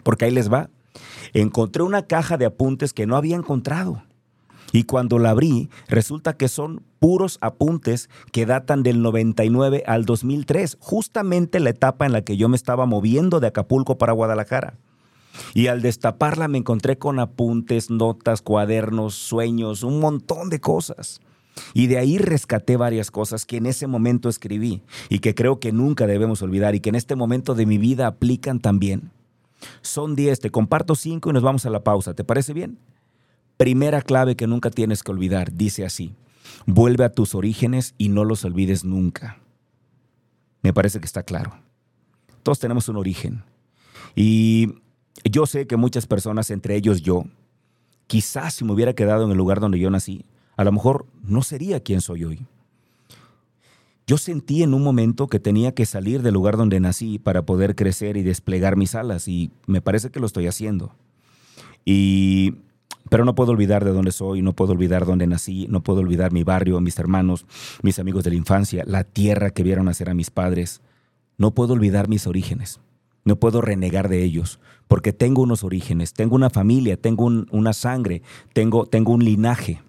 porque 0.04 0.26
ahí 0.26 0.30
les 0.30 0.48
va. 0.48 0.70
Encontré 1.32 1.82
una 1.82 2.06
caja 2.06 2.36
de 2.36 2.46
apuntes 2.46 2.92
que 2.92 3.08
no 3.08 3.16
había 3.16 3.34
encontrado. 3.34 4.04
Y 4.74 4.84
cuando 4.84 5.20
la 5.20 5.30
abrí, 5.30 5.70
resulta 5.86 6.36
que 6.36 6.48
son 6.48 6.82
puros 6.98 7.38
apuntes 7.40 8.10
que 8.32 8.44
datan 8.44 8.82
del 8.82 9.02
99 9.02 9.84
al 9.86 10.04
2003, 10.04 10.78
justamente 10.80 11.60
la 11.60 11.70
etapa 11.70 12.06
en 12.06 12.12
la 12.12 12.22
que 12.22 12.36
yo 12.36 12.48
me 12.48 12.56
estaba 12.56 12.84
moviendo 12.84 13.38
de 13.38 13.46
Acapulco 13.46 13.98
para 13.98 14.12
Guadalajara. 14.12 14.74
Y 15.54 15.68
al 15.68 15.80
destaparla 15.80 16.48
me 16.48 16.58
encontré 16.58 16.98
con 16.98 17.20
apuntes, 17.20 17.88
notas, 17.88 18.42
cuadernos, 18.42 19.14
sueños, 19.14 19.84
un 19.84 20.00
montón 20.00 20.50
de 20.50 20.58
cosas. 20.58 21.20
Y 21.72 21.86
de 21.86 21.98
ahí 21.98 22.18
rescaté 22.18 22.76
varias 22.76 23.12
cosas 23.12 23.46
que 23.46 23.58
en 23.58 23.66
ese 23.66 23.86
momento 23.86 24.28
escribí 24.28 24.82
y 25.08 25.20
que 25.20 25.36
creo 25.36 25.60
que 25.60 25.70
nunca 25.70 26.08
debemos 26.08 26.42
olvidar 26.42 26.74
y 26.74 26.80
que 26.80 26.88
en 26.88 26.96
este 26.96 27.14
momento 27.14 27.54
de 27.54 27.66
mi 27.66 27.78
vida 27.78 28.08
aplican 28.08 28.58
también. 28.58 29.12
Son 29.82 30.16
10, 30.16 30.40
te 30.40 30.50
comparto 30.50 30.96
5 30.96 31.30
y 31.30 31.32
nos 31.32 31.44
vamos 31.44 31.64
a 31.64 31.70
la 31.70 31.84
pausa. 31.84 32.14
¿Te 32.14 32.24
parece 32.24 32.52
bien? 32.52 32.76
Primera 33.56 34.02
clave 34.02 34.36
que 34.36 34.46
nunca 34.46 34.70
tienes 34.70 35.02
que 35.02 35.12
olvidar, 35.12 35.52
dice 35.52 35.84
así, 35.84 36.14
vuelve 36.66 37.04
a 37.04 37.12
tus 37.12 37.34
orígenes 37.34 37.94
y 37.98 38.08
no 38.08 38.24
los 38.24 38.44
olvides 38.44 38.84
nunca. 38.84 39.38
Me 40.62 40.72
parece 40.72 40.98
que 40.98 41.06
está 41.06 41.22
claro. 41.22 41.58
Todos 42.42 42.58
tenemos 42.58 42.88
un 42.88 42.96
origen. 42.96 43.44
Y 44.16 44.74
yo 45.24 45.46
sé 45.46 45.66
que 45.66 45.76
muchas 45.76 46.06
personas, 46.06 46.50
entre 46.50 46.76
ellos 46.76 47.02
yo, 47.02 47.24
quizás 48.06 48.54
si 48.54 48.64
me 48.64 48.72
hubiera 48.72 48.94
quedado 48.94 49.24
en 49.24 49.30
el 49.30 49.36
lugar 49.36 49.60
donde 49.60 49.78
yo 49.78 49.90
nací, 49.90 50.24
a 50.56 50.64
lo 50.64 50.72
mejor 50.72 51.06
no 51.22 51.42
sería 51.42 51.80
quien 51.80 52.00
soy 52.00 52.24
hoy. 52.24 52.46
Yo 54.06 54.18
sentí 54.18 54.62
en 54.62 54.74
un 54.74 54.82
momento 54.82 55.28
que 55.28 55.40
tenía 55.40 55.74
que 55.74 55.86
salir 55.86 56.22
del 56.22 56.34
lugar 56.34 56.56
donde 56.56 56.78
nací 56.78 57.18
para 57.18 57.46
poder 57.46 57.74
crecer 57.74 58.16
y 58.16 58.22
desplegar 58.22 58.76
mis 58.76 58.94
alas 58.94 59.28
y 59.28 59.50
me 59.66 59.80
parece 59.80 60.10
que 60.10 60.20
lo 60.20 60.26
estoy 60.26 60.46
haciendo. 60.46 60.94
Y 61.86 62.56
pero 63.10 63.24
no 63.24 63.34
puedo 63.34 63.52
olvidar 63.52 63.84
de 63.84 63.92
dónde 63.92 64.12
soy, 64.12 64.42
no 64.42 64.54
puedo 64.54 64.72
olvidar 64.72 65.06
dónde 65.06 65.26
nací, 65.26 65.66
no 65.68 65.82
puedo 65.82 66.00
olvidar 66.00 66.32
mi 66.32 66.42
barrio, 66.42 66.80
mis 66.80 66.98
hermanos, 66.98 67.46
mis 67.82 67.98
amigos 67.98 68.24
de 68.24 68.30
la 68.30 68.36
infancia, 68.36 68.84
la 68.86 69.04
tierra 69.04 69.50
que 69.50 69.62
vieron 69.62 69.86
nacer 69.86 70.08
a 70.08 70.14
mis 70.14 70.30
padres. 70.30 70.80
No 71.36 71.52
puedo 71.52 71.74
olvidar 71.74 72.08
mis 72.08 72.26
orígenes. 72.26 72.80
No 73.24 73.36
puedo 73.36 73.62
renegar 73.62 74.08
de 74.08 74.22
ellos, 74.22 74.60
porque 74.86 75.14
tengo 75.14 75.42
unos 75.42 75.64
orígenes, 75.64 76.12
tengo 76.12 76.34
una 76.36 76.50
familia, 76.50 76.98
tengo 76.98 77.24
una 77.24 77.72
sangre, 77.72 78.22
tengo, 78.52 78.84
tengo 78.84 79.12
un 79.12 79.24
linaje. 79.24 79.80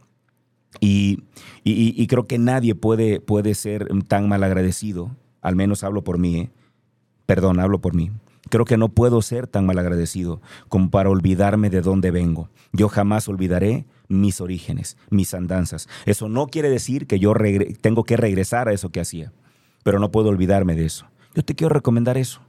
Y, 0.80 1.24
y, 1.64 2.08
creo 2.08 2.28
que 2.28 2.38
nadie 2.38 2.76
puede, 2.76 3.20
puede 3.20 3.56
ser 3.56 3.88
tan 4.08 4.28
mal 4.28 4.44
agradecido, 4.44 5.12
al 5.42 5.56
menos 5.56 5.84
hablo 5.84 6.04
por 6.04 6.18
mí, 6.18 6.38
¿eh? 6.38 6.50
perdón, 7.26 7.60
hablo 7.60 7.80
por 7.80 7.94
mí, 7.94 8.12
Creo 8.50 8.66
que 8.66 8.78
no 8.78 8.90
puedo 8.90 9.22
ser 9.22 9.48
tan 9.48 9.66
malagradecido 9.66 10.42
como 10.70 10.90
para 10.90 11.10
olvidarme 11.10 11.70
de 11.70 11.82
dónde 11.82 12.12
vengo. 12.12 12.50
Yo 12.74 12.90
jamás 12.90 13.28
olvidaré 13.28 13.86
mis 14.08 14.40
orígenes, 14.42 14.98
mis 15.10 15.34
andanzas. 15.34 15.90
Eso 16.06 16.30
no 16.30 16.48
quiere 16.48 16.70
decir 16.70 17.08
que 17.08 17.20
yo 17.20 17.34
tengo 17.82 18.04
que 18.04 18.18
regresar 18.18 18.68
a 18.68 18.74
eso 18.74 18.90
que 18.90 19.00
hacía, 19.00 19.34
pero 19.84 20.00
no 20.00 20.12
puedo 20.12 20.30
olvidarme 20.30 20.76
de 20.76 20.86
eso. 20.86 21.08
Yo 21.34 21.44
te 21.44 21.56
quiero 21.56 21.74
recomendar 21.74 22.18
eso. 22.18 22.42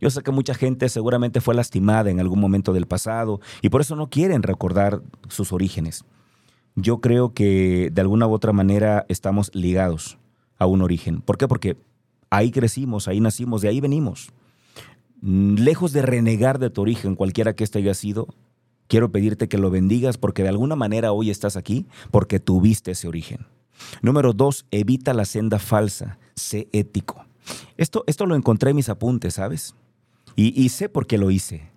Yo 0.00 0.08
sé 0.10 0.22
que 0.22 0.30
mucha 0.30 0.54
gente 0.54 0.88
seguramente 0.88 1.40
fue 1.40 1.54
lastimada 1.54 2.10
en 2.10 2.20
algún 2.20 2.40
momento 2.40 2.72
del 2.72 2.86
pasado 2.86 3.40
y 3.60 3.68
por 3.68 3.82
eso 3.82 3.96
no 3.96 4.08
quieren 4.08 4.42
recordar 4.42 5.02
sus 5.28 5.52
orígenes. 5.52 6.04
Yo 6.74 7.00
creo 7.00 7.34
que 7.34 7.90
de 7.92 8.00
alguna 8.00 8.26
u 8.26 8.32
otra 8.32 8.52
manera 8.52 9.04
estamos 9.08 9.50
ligados 9.54 10.18
a 10.58 10.66
un 10.66 10.80
origen. 10.80 11.20
¿Por 11.20 11.36
qué? 11.36 11.48
Porque 11.48 11.76
ahí 12.30 12.50
crecimos, 12.50 13.08
ahí 13.08 13.20
nacimos, 13.20 13.60
de 13.60 13.68
ahí 13.68 13.80
venimos. 13.80 14.32
Mm, 15.22 15.56
lejos 15.56 15.92
de 15.92 16.02
renegar 16.02 16.58
de 16.58 16.70
tu 16.70 16.80
origen, 16.80 17.14
cualquiera 17.14 17.54
que 17.54 17.64
este 17.64 17.78
haya 17.78 17.94
sido, 17.94 18.28
quiero 18.86 19.12
pedirte 19.12 19.48
que 19.48 19.58
lo 19.58 19.70
bendigas 19.70 20.18
porque 20.18 20.42
de 20.42 20.48
alguna 20.48 20.76
manera 20.76 21.12
hoy 21.12 21.30
estás 21.30 21.56
aquí 21.56 21.86
porque 22.10 22.40
tuviste 22.40 22.92
ese 22.92 23.08
origen. 23.08 23.46
Número 24.02 24.32
dos, 24.32 24.66
evita 24.70 25.14
la 25.14 25.24
senda 25.24 25.58
falsa, 25.58 26.18
sé 26.34 26.68
ético. 26.72 27.24
Esto, 27.76 28.04
esto 28.06 28.26
lo 28.26 28.34
encontré 28.34 28.70
en 28.70 28.76
mis 28.76 28.88
apuntes, 28.88 29.34
¿sabes? 29.34 29.74
Y, 30.36 30.60
y 30.60 30.68
sé 30.68 30.88
por 30.88 31.06
qué 31.06 31.18
lo 31.18 31.30
hice. 31.30 31.70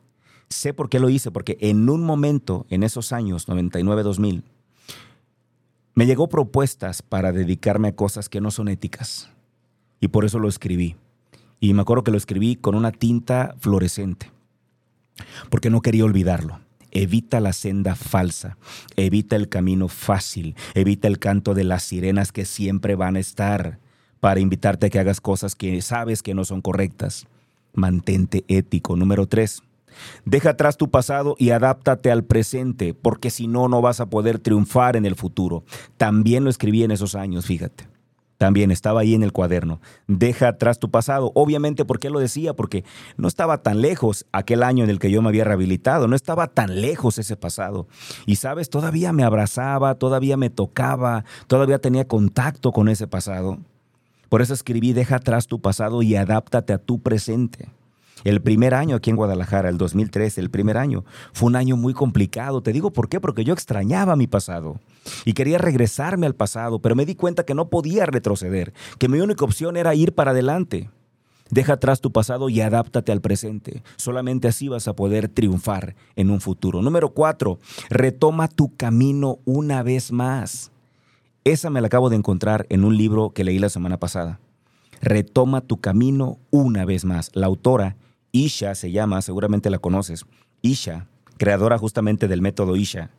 Sé 0.50 0.74
por 0.74 0.90
qué 0.90 1.00
lo 1.00 1.10
hice, 1.10 1.32
porque 1.32 1.58
en 1.62 1.90
un 1.90 2.04
momento, 2.04 2.66
en 2.70 2.84
esos 2.84 3.12
años, 3.12 3.48
99-2000, 3.48 4.44
me 5.96 6.06
llegó 6.06 6.28
propuestas 6.28 7.02
para 7.02 7.32
dedicarme 7.32 7.90
a 7.90 7.96
cosas 7.96 8.30
que 8.30 8.42
no 8.42 8.52
son 8.52 8.68
éticas. 8.68 9.30
Y 10.00 10.10
por 10.10 10.26
eso 10.26 10.40
lo 10.40 10.50
escribí. 10.50 10.96
Y 11.64 11.74
me 11.74 11.84
acuerdo 11.84 12.04
que 12.04 12.12
lo 12.12 12.18
escribí 12.18 12.58
con 12.58 12.76
una 12.76 12.92
tinta 12.92 13.56
fluorescente, 13.58 14.30
porque 15.50 15.70
no 15.70 15.82
quería 15.82 16.04
olvidarlo. 16.04 16.60
Evita 16.92 17.40
la 17.40 17.54
senda 17.54 17.96
falsa, 17.96 18.58
evita 18.98 19.38
el 19.38 19.48
camino 19.48 19.88
fácil, 19.88 20.58
evita 20.74 21.08
el 21.08 21.20
canto 21.20 21.54
de 21.54 21.64
las 21.64 21.84
sirenas 21.84 22.34
que 22.34 22.44
siempre 22.44 22.96
van 22.96 23.16
a 23.16 23.22
estar 23.22 23.80
para 24.20 24.42
invitarte 24.42 24.88
a 24.88 24.90
que 24.90 25.00
hagas 25.00 25.22
cosas 25.22 25.56
que 25.56 25.82
sabes 25.82 26.22
que 26.22 26.34
no 26.34 26.44
son 26.44 26.60
correctas. 26.60 27.28
Mantente 27.74 28.44
ético. 28.50 28.98
Número 28.98 29.26
tres, 29.26 29.64
deja 30.26 30.50
atrás 30.50 30.76
tu 30.76 30.92
pasado 30.92 31.38
y 31.40 31.52
adáptate 31.52 32.12
al 32.12 32.26
presente, 32.26 32.94
porque 32.94 33.30
si 33.30 33.48
no, 33.48 33.70
no 33.70 33.82
vas 33.82 34.02
a 34.02 34.10
poder 34.10 34.38
triunfar 34.38 34.98
en 34.98 35.06
el 35.06 35.16
futuro. 35.16 35.64
También 35.96 36.44
lo 36.44 36.50
escribí 36.50 36.84
en 36.84 36.92
esos 36.92 37.16
años, 37.16 37.46
fíjate. 37.46 37.93
También 38.44 38.72
estaba 38.72 39.00
ahí 39.00 39.14
en 39.14 39.24
el 39.24 39.32
cuaderno. 39.32 39.80
Deja 40.06 40.50
atrás 40.50 40.78
tu 40.78 40.92
pasado. 40.92 41.32
Obviamente, 41.34 41.86
¿por 41.86 41.98
qué 41.98 42.10
lo 42.10 42.20
decía? 42.20 42.54
Porque 42.54 42.84
no 43.16 43.30
estaba 43.30 43.60
tan 43.60 43.80
lejos 43.80 44.26
aquel 44.34 44.64
año 44.64 44.84
en 44.84 44.90
el 44.90 45.00
que 45.00 45.10
yo 45.10 45.22
me 45.22 45.30
había 45.30 45.46
rehabilitado. 45.46 46.10
No 46.10 46.16
estaba 46.18 46.48
tan 46.48 46.82
lejos 46.82 47.18
ese 47.20 47.38
pasado. 47.38 47.88
Y 48.26 48.36
sabes, 48.36 48.70
todavía 48.70 49.14
me 49.14 49.24
abrazaba, 49.24 49.96
todavía 49.96 50.36
me 50.36 50.50
tocaba, 50.50 51.24
todavía 51.48 51.80
tenía 51.80 52.06
contacto 52.06 52.74
con 52.74 52.90
ese 52.90 53.08
pasado. 53.08 53.60
Por 54.28 54.42
eso 54.42 54.54
escribí, 54.54 54.92
deja 54.92 55.16
atrás 55.16 55.48
tu 55.48 55.62
pasado 55.62 56.02
y 56.02 56.18
adáptate 56.18 56.74
a 56.74 56.80
tu 56.80 57.00
presente. 57.00 57.70
El 58.24 58.42
primer 58.42 58.74
año 58.74 58.96
aquí 58.96 59.10
en 59.10 59.16
Guadalajara, 59.16 59.70
el 59.70 59.78
2013, 59.78 60.40
el 60.42 60.50
primer 60.50 60.78
año, 60.78 61.04
fue 61.34 61.48
un 61.48 61.56
año 61.56 61.76
muy 61.76 61.94
complicado. 61.94 62.62
Te 62.62 62.72
digo 62.72 62.92
por 62.92 63.10
qué, 63.10 63.20
porque 63.20 63.44
yo 63.44 63.54
extrañaba 63.54 64.16
mi 64.16 64.28
pasado 64.28 64.80
y 65.26 65.34
quería 65.34 65.58
regresarme 65.58 66.26
al 66.26 66.36
pasado, 66.36 66.80
pero 66.80 66.96
me 66.96 67.06
di 67.06 67.16
cuenta 67.16 67.46
que 67.46 67.54
no 67.54 67.70
podía 67.70 68.06
retroceder, 68.06 68.74
que 68.98 69.10
mi 69.10 69.20
única 69.20 69.44
opción 69.44 69.76
era 69.76 69.94
ir 69.96 70.14
para 70.14 70.32
adelante. 70.32 70.90
Deja 71.50 71.74
atrás 71.74 72.02
tu 72.02 72.12
pasado 72.12 72.50
y 72.50 72.62
adáptate 72.62 73.12
al 73.12 73.22
presente. 73.22 73.84
Solamente 73.98 74.48
así 74.48 74.70
vas 74.70 74.88
a 74.88 74.96
poder 74.96 75.28
triunfar 75.28 75.96
en 76.16 76.32
un 76.32 76.42
futuro. 76.42 76.82
Número 76.82 77.14
cuatro, 77.14 77.60
retoma 77.90 78.48
tu 78.48 78.76
camino 78.76 79.40
una 79.46 79.84
vez 79.84 80.12
más. 80.12 80.72
Esa 81.44 81.70
me 81.70 81.82
la 81.82 81.88
acabo 81.88 82.10
de 82.10 82.16
encontrar 82.16 82.66
en 82.70 82.86
un 82.86 82.98
libro 82.98 83.32
que 83.32 83.44
leí 83.44 83.60
la 83.60 83.70
semana 83.70 84.00
pasada. 84.00 84.40
Retoma 85.02 85.60
tu 85.60 85.82
camino 85.82 86.40
una 86.50 86.86
vez 86.86 87.04
más. 87.04 87.30
La 87.34 87.48
autora 87.48 87.98
Isha 88.34 88.74
se 88.74 88.92
llama, 88.92 89.22
seguramente 89.22 89.70
la 89.70 89.78
conoces. 89.78 90.26
Isha, 90.64 91.08
creadora 91.38 91.78
justamente 91.78 92.28
del 92.28 92.42
método 92.42 92.76
Isha. 92.76 93.12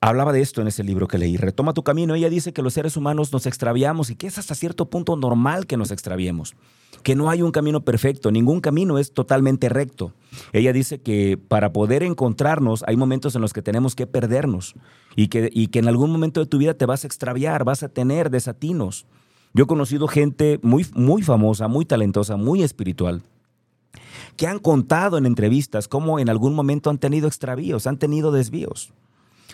Hablaba 0.00 0.32
de 0.32 0.40
esto 0.40 0.62
en 0.62 0.68
ese 0.68 0.84
libro 0.84 1.08
que 1.08 1.18
leí. 1.18 1.36
Retoma 1.36 1.74
tu 1.74 1.82
camino. 1.82 2.14
Ella 2.14 2.30
dice 2.30 2.52
que 2.52 2.62
los 2.62 2.72
seres 2.72 2.96
humanos 2.96 3.32
nos 3.32 3.46
extraviamos 3.46 4.08
y 4.08 4.14
que 4.14 4.28
es 4.28 4.38
hasta 4.38 4.54
cierto 4.54 4.88
punto 4.88 5.16
normal 5.16 5.66
que 5.66 5.76
nos 5.76 5.90
extraviemos. 5.90 6.54
Que 7.02 7.16
no 7.16 7.30
hay 7.30 7.42
un 7.42 7.50
camino 7.50 7.84
perfecto, 7.84 8.30
ningún 8.30 8.60
camino 8.60 8.98
es 8.98 9.12
totalmente 9.12 9.68
recto. 9.68 10.14
Ella 10.52 10.72
dice 10.72 11.00
que 11.00 11.36
para 11.36 11.72
poder 11.72 12.02
encontrarnos 12.02 12.84
hay 12.86 12.96
momentos 12.96 13.34
en 13.34 13.42
los 13.42 13.52
que 13.52 13.60
tenemos 13.60 13.96
que 13.96 14.06
perdernos 14.06 14.74
y 15.16 15.28
que, 15.28 15.50
y 15.52 15.66
que 15.66 15.80
en 15.80 15.88
algún 15.88 16.12
momento 16.12 16.40
de 16.40 16.46
tu 16.46 16.58
vida 16.58 16.74
te 16.74 16.86
vas 16.86 17.04
a 17.04 17.06
extraviar, 17.06 17.64
vas 17.64 17.82
a 17.82 17.88
tener 17.88 18.30
desatinos. 18.30 19.06
Yo 19.52 19.64
he 19.64 19.66
conocido 19.66 20.06
gente 20.06 20.60
muy, 20.62 20.86
muy 20.94 21.22
famosa, 21.22 21.68
muy 21.68 21.84
talentosa, 21.84 22.36
muy 22.36 22.62
espiritual, 22.62 23.22
que 24.36 24.46
han 24.46 24.58
contado 24.58 25.18
en 25.18 25.26
entrevistas 25.26 25.88
cómo 25.88 26.18
en 26.18 26.28
algún 26.28 26.54
momento 26.54 26.90
han 26.90 26.98
tenido 26.98 27.28
extravíos, 27.28 27.86
han 27.86 27.98
tenido 27.98 28.32
desvíos. 28.32 28.92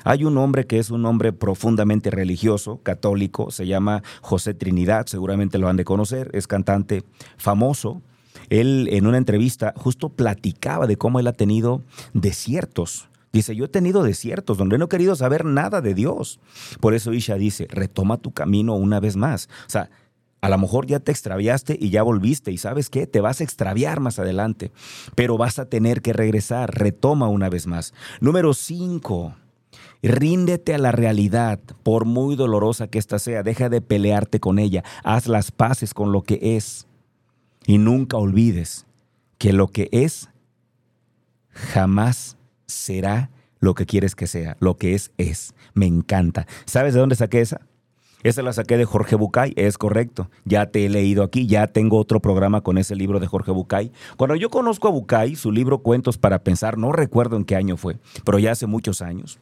Hay 0.05 0.25
un 0.25 0.39
hombre 0.39 0.67
que 0.67 0.79
es 0.79 0.91
un 0.91 1.05
hombre 1.07 1.33
profundamente 1.33 2.11
religioso, 2.11 2.81
católico, 2.83 3.51
se 3.51 3.67
llama 3.67 4.03
José 4.23 4.55
Trinidad, 4.55 5.07
seguramente 5.07 5.59
lo 5.59 5.69
han 5.69 5.77
de 5.77 5.85
conocer, 5.85 6.31
es 6.33 6.47
cantante 6.47 7.03
famoso. 7.37 8.03
Él 8.51 8.89
en 8.93 9.07
una 9.07 9.19
entrevista 9.19 9.75
justo 9.77 10.11
platicaba 10.11 10.87
de 10.87 10.97
cómo 10.97 11.19
él 11.19 11.27
ha 11.27 11.33
tenido 11.33 11.83
desiertos. 12.13 13.09
Dice, 13.33 13.57
yo 13.57 13.65
he 13.65 13.69
tenido 13.69 14.03
desiertos 14.03 14.57
donde 14.57 14.79
no 14.79 14.85
he 14.85 14.89
querido 14.89 15.17
saber 15.17 15.45
nada 15.45 15.81
de 15.81 15.95
Dios. 15.95 16.41
Por 16.81 16.95
eso 16.95 17.13
Isha 17.13 17.35
dice, 17.35 17.67
retoma 17.69 18.17
tu 18.17 18.31
camino 18.31 18.77
una 18.77 19.01
vez 19.01 19.17
más. 19.17 19.49
O 19.67 19.71
sea, 19.71 19.91
a 20.47 20.49
lo 20.49 20.59
mejor 20.59 20.87
ya 20.87 21.01
te 21.01 21.11
extraviaste 21.11 21.77
y 21.79 21.91
ya 21.91 22.05
volviste 22.05 22.53
y 22.53 22.59
sabes 22.59 22.89
qué, 22.89 23.09
te 23.09 23.21
vas 23.21 23.41
a 23.41 23.45
extraviar 23.45 23.99
más 23.99 24.21
adelante, 24.21 24.71
pero 25.17 25.37
vas 25.37 25.59
a 25.59 25.65
tener 25.65 26.03
que 26.03 26.13
regresar, 26.13 26.73
retoma 26.73 27.29
una 27.29 27.49
vez 27.49 27.67
más. 27.67 27.95
Número 28.21 28.55
cinco, 28.55 29.35
ríndete 30.05 30.73
a 30.73 30.79
la 30.79 30.93
realidad, 30.93 31.59
por 31.83 32.05
muy 32.05 32.37
dolorosa 32.37 32.87
que 32.87 33.01
ésta 33.01 33.19
sea, 33.19 33.43
deja 33.43 33.69
de 33.69 33.81
pelearte 33.81 34.39
con 34.39 34.61
ella, 34.61 34.85
haz 35.03 35.27
las 35.27 35.51
paces 35.51 35.95
con 35.95 36.13
lo 36.13 36.23
que 36.23 36.39
es 36.57 36.87
y 37.67 37.79
nunca 37.79 38.17
olvides 38.17 38.87
que 39.39 39.53
lo 39.53 39.67
que 39.67 39.89
es 39.91 40.31
jamás 41.51 42.37
será 42.67 43.31
lo 43.59 43.75
que 43.75 43.85
quieres 43.85 44.15
que 44.15 44.29
sea, 44.29 44.57
lo 44.61 44.77
que 44.77 44.95
es 44.95 45.11
es. 45.17 45.55
Me 45.75 45.87
encanta. 45.87 46.47
¿Sabes 46.67 46.95
de 46.95 47.01
dónde 47.01 47.17
saqué 47.17 47.41
esa? 47.41 47.63
Esa 48.27 48.43
la 48.43 48.53
saqué 48.53 48.77
de 48.77 48.85
Jorge 48.85 49.15
Bucay, 49.15 49.53
es 49.55 49.79
correcto. 49.79 50.29
Ya 50.45 50.67
te 50.67 50.85
he 50.85 50.89
leído 50.89 51.23
aquí, 51.23 51.47
ya 51.47 51.69
tengo 51.69 51.97
otro 51.97 52.19
programa 52.19 52.61
con 52.61 52.77
ese 52.77 52.97
libro 52.97 53.21
de 53.21 53.29
Jorge 53.29 53.53
Bucay. 53.53 53.93
Cuando 54.17 54.35
yo 54.35 54.51
conozco 54.51 54.89
a 54.89 54.91
Bucay, 54.91 55.37
su 55.37 55.53
libro 55.53 55.79
Cuentos 55.79 56.19
para 56.19 56.41
Pensar, 56.41 56.77
no 56.77 56.91
recuerdo 56.91 57.37
en 57.37 57.45
qué 57.45 57.55
año 57.55 57.77
fue, 57.77 57.99
pero 58.25 58.41
ya 58.41 58.51
hace 58.51 58.67
muchos 58.67 59.01
años, 59.01 59.39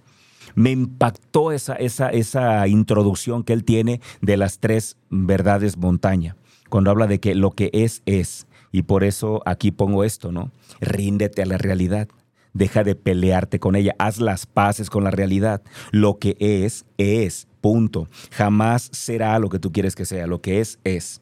me 0.54 0.70
impactó 0.70 1.50
esa, 1.50 1.76
esa, 1.76 2.10
esa 2.10 2.68
introducción 2.68 3.42
que 3.42 3.54
él 3.54 3.64
tiene 3.64 4.02
de 4.20 4.36
las 4.36 4.58
tres 4.58 4.98
verdades 5.08 5.78
montaña, 5.78 6.36
cuando 6.68 6.90
habla 6.90 7.06
de 7.06 7.20
que 7.20 7.34
lo 7.34 7.52
que 7.52 7.70
es 7.72 8.02
es. 8.04 8.46
Y 8.70 8.82
por 8.82 9.02
eso 9.02 9.40
aquí 9.46 9.70
pongo 9.70 10.04
esto, 10.04 10.30
¿no? 10.30 10.50
Ríndete 10.82 11.40
a 11.40 11.46
la 11.46 11.56
realidad. 11.56 12.08
Deja 12.54 12.84
de 12.84 12.94
pelearte 12.94 13.60
con 13.60 13.76
ella. 13.76 13.94
Haz 13.98 14.20
las 14.20 14.46
paces 14.46 14.88
con 14.88 15.04
la 15.04 15.10
realidad. 15.10 15.62
Lo 15.90 16.18
que 16.18 16.36
es, 16.38 16.86
es. 16.96 17.48
Punto. 17.60 18.08
Jamás 18.30 18.88
será 18.92 19.38
lo 19.38 19.48
que 19.48 19.58
tú 19.58 19.72
quieres 19.72 19.94
que 19.94 20.04
sea. 20.04 20.26
Lo 20.26 20.40
que 20.40 20.60
es, 20.60 20.78
es. 20.84 21.20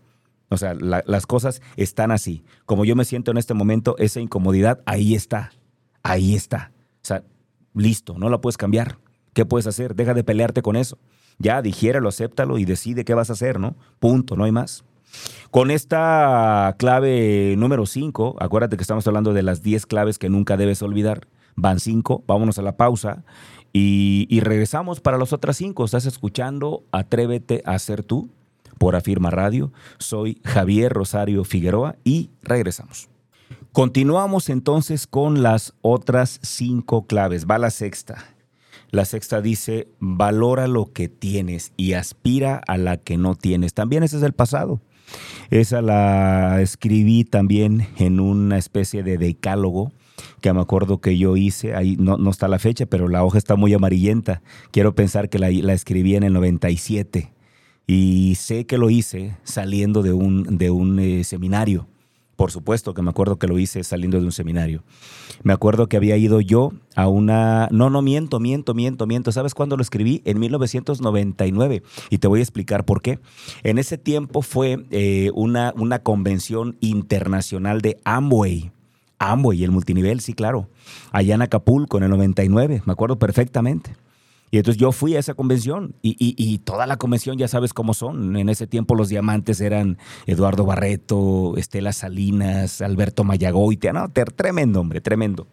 O 0.50 0.58
sea, 0.58 0.74
las 0.74 1.26
cosas 1.26 1.62
están 1.76 2.10
así. 2.10 2.44
Como 2.66 2.84
yo 2.84 2.94
me 2.94 3.06
siento 3.06 3.30
en 3.30 3.38
este 3.38 3.54
momento, 3.54 3.96
esa 3.98 4.20
incomodidad, 4.20 4.82
ahí 4.84 5.14
está. 5.14 5.52
Ahí 6.02 6.34
está. 6.34 6.72
O 6.96 7.04
sea, 7.06 7.24
listo, 7.74 8.18
no 8.18 8.28
la 8.28 8.40
puedes 8.40 8.58
cambiar. 8.58 8.98
¿Qué 9.32 9.46
puedes 9.46 9.66
hacer? 9.66 9.94
Deja 9.94 10.12
de 10.12 10.24
pelearte 10.24 10.60
con 10.60 10.76
eso. 10.76 10.98
Ya, 11.38 11.62
digiéralo, 11.62 12.10
acéptalo 12.10 12.58
y 12.58 12.66
decide 12.66 13.06
qué 13.06 13.14
vas 13.14 13.30
a 13.30 13.32
hacer, 13.32 13.58
¿no? 13.58 13.76
Punto, 13.98 14.36
no 14.36 14.44
hay 14.44 14.52
más. 14.52 14.84
Con 15.50 15.70
esta 15.70 16.74
clave 16.78 17.54
número 17.58 17.86
5, 17.86 18.36
acuérdate 18.40 18.76
que 18.76 18.82
estamos 18.82 19.06
hablando 19.06 19.32
de 19.32 19.42
las 19.42 19.62
10 19.62 19.86
claves 19.86 20.18
que 20.18 20.28
nunca 20.28 20.56
debes 20.56 20.82
olvidar. 20.82 21.28
Van 21.54 21.80
5, 21.80 22.24
vámonos 22.26 22.58
a 22.58 22.62
la 22.62 22.76
pausa 22.76 23.24
y, 23.72 24.40
regresamos 24.40 25.00
para 25.00 25.18
las 25.18 25.32
otras 25.32 25.56
cinco. 25.56 25.84
Estás 25.84 26.04
escuchando 26.06 26.84
Atrévete 26.92 27.62
a 27.64 27.78
ser 27.78 28.02
tú 28.02 28.30
por 28.78 28.96
Afirma 28.96 29.30
Radio. 29.30 29.72
Soy 29.98 30.40
Javier 30.44 30.92
Rosario 30.92 31.44
Figueroa 31.44 31.96
y 32.04 32.30
regresamos. 32.42 33.08
Continuamos 33.72 34.50
entonces 34.50 35.06
con 35.06 35.42
las 35.42 35.72
otras 35.80 36.38
cinco 36.42 37.06
claves. 37.06 37.46
Va 37.46 37.58
la 37.58 37.70
sexta. 37.70 38.24
La 38.90 39.06
sexta 39.06 39.40
dice, 39.40 39.88
valora 40.00 40.66
lo 40.66 40.92
que 40.92 41.08
tienes 41.08 41.72
y 41.78 41.94
aspira 41.94 42.60
a 42.66 42.76
la 42.76 42.98
que 42.98 43.16
no 43.16 43.36
tienes. 43.36 43.72
También 43.72 44.02
ese 44.02 44.18
es 44.18 44.22
el 44.22 44.34
pasado. 44.34 44.82
Esa 45.50 45.82
la 45.82 46.60
escribí 46.62 47.24
también 47.24 47.88
en 47.98 48.20
una 48.20 48.58
especie 48.58 49.02
de 49.02 49.18
decálogo 49.18 49.92
que 50.40 50.52
me 50.52 50.60
acuerdo 50.60 51.00
que 51.00 51.16
yo 51.18 51.36
hice, 51.36 51.74
ahí 51.74 51.96
no, 51.98 52.16
no, 52.16 52.30
está 52.30 52.48
la 52.48 52.58
fecha, 52.58 52.86
pero 52.86 53.08
la 53.08 53.24
hoja 53.24 53.38
está 53.38 53.56
muy 53.56 53.72
amarillenta. 53.74 54.42
Quiero 54.70 54.94
pensar 54.94 55.28
que 55.28 55.38
la, 55.38 55.50
la 55.50 55.72
escribí 55.72 56.16
en 56.16 56.22
el 56.22 56.32
97 56.32 57.32
y 57.86 58.34
sé 58.36 58.66
que 58.66 58.78
lo 58.78 58.90
hice 58.90 59.36
saliendo 59.44 60.02
de 60.02 60.12
un, 60.12 60.58
de 60.58 60.70
un 60.70 60.98
eh, 60.98 61.24
seminario. 61.24 61.86
Por 62.36 62.50
supuesto 62.50 62.94
que 62.94 63.02
me 63.02 63.10
acuerdo 63.10 63.38
que 63.38 63.46
lo 63.46 63.58
hice 63.58 63.84
saliendo 63.84 64.18
de 64.18 64.24
un 64.24 64.32
seminario. 64.32 64.82
Me 65.42 65.52
acuerdo 65.52 65.88
que 65.88 65.96
había 65.96 66.16
ido 66.16 66.40
yo 66.40 66.72
a 66.96 67.08
una... 67.08 67.68
No, 67.70 67.90
no, 67.90 68.02
miento, 68.02 68.40
miento, 68.40 68.74
miento, 68.74 69.06
miento. 69.06 69.32
¿Sabes 69.32 69.54
cuándo 69.54 69.76
lo 69.76 69.82
escribí? 69.82 70.22
En 70.24 70.40
1999. 70.40 71.82
Y 72.10 72.18
te 72.18 72.28
voy 72.28 72.40
a 72.40 72.42
explicar 72.42 72.84
por 72.84 73.02
qué. 73.02 73.18
En 73.62 73.78
ese 73.78 73.98
tiempo 73.98 74.42
fue 74.42 74.86
eh, 74.90 75.30
una, 75.34 75.72
una 75.76 76.00
convención 76.00 76.76
internacional 76.80 77.80
de 77.80 78.00
Amway 78.04 78.72
y 79.54 79.64
el 79.64 79.70
multinivel, 79.70 80.20
sí, 80.20 80.34
claro. 80.34 80.68
Allá 81.12 81.34
en 81.34 81.42
Acapulco, 81.42 81.96
en 81.96 82.04
el 82.04 82.10
99, 82.10 82.82
me 82.84 82.92
acuerdo 82.92 83.18
perfectamente. 83.18 83.94
Y 84.52 84.58
entonces 84.58 84.78
yo 84.78 84.92
fui 84.92 85.16
a 85.16 85.18
esa 85.18 85.32
convención 85.32 85.94
y, 86.02 86.58
toda 86.58 86.86
la 86.86 86.98
convención 86.98 87.38
ya 87.38 87.48
sabes 87.48 87.72
cómo 87.72 87.94
son. 87.94 88.36
En 88.36 88.50
ese 88.50 88.66
tiempo 88.66 88.94
los 88.94 89.08
diamantes 89.08 89.62
eran 89.62 89.96
Eduardo 90.26 90.66
Barreto, 90.66 91.54
Estela 91.56 91.94
Salinas, 91.94 92.82
Alberto 92.82 93.24
Mayagoitia, 93.24 93.94
no, 93.94 94.10
tremendo 94.10 94.80
hombre, 94.80 95.00
tremendo. 95.00 95.48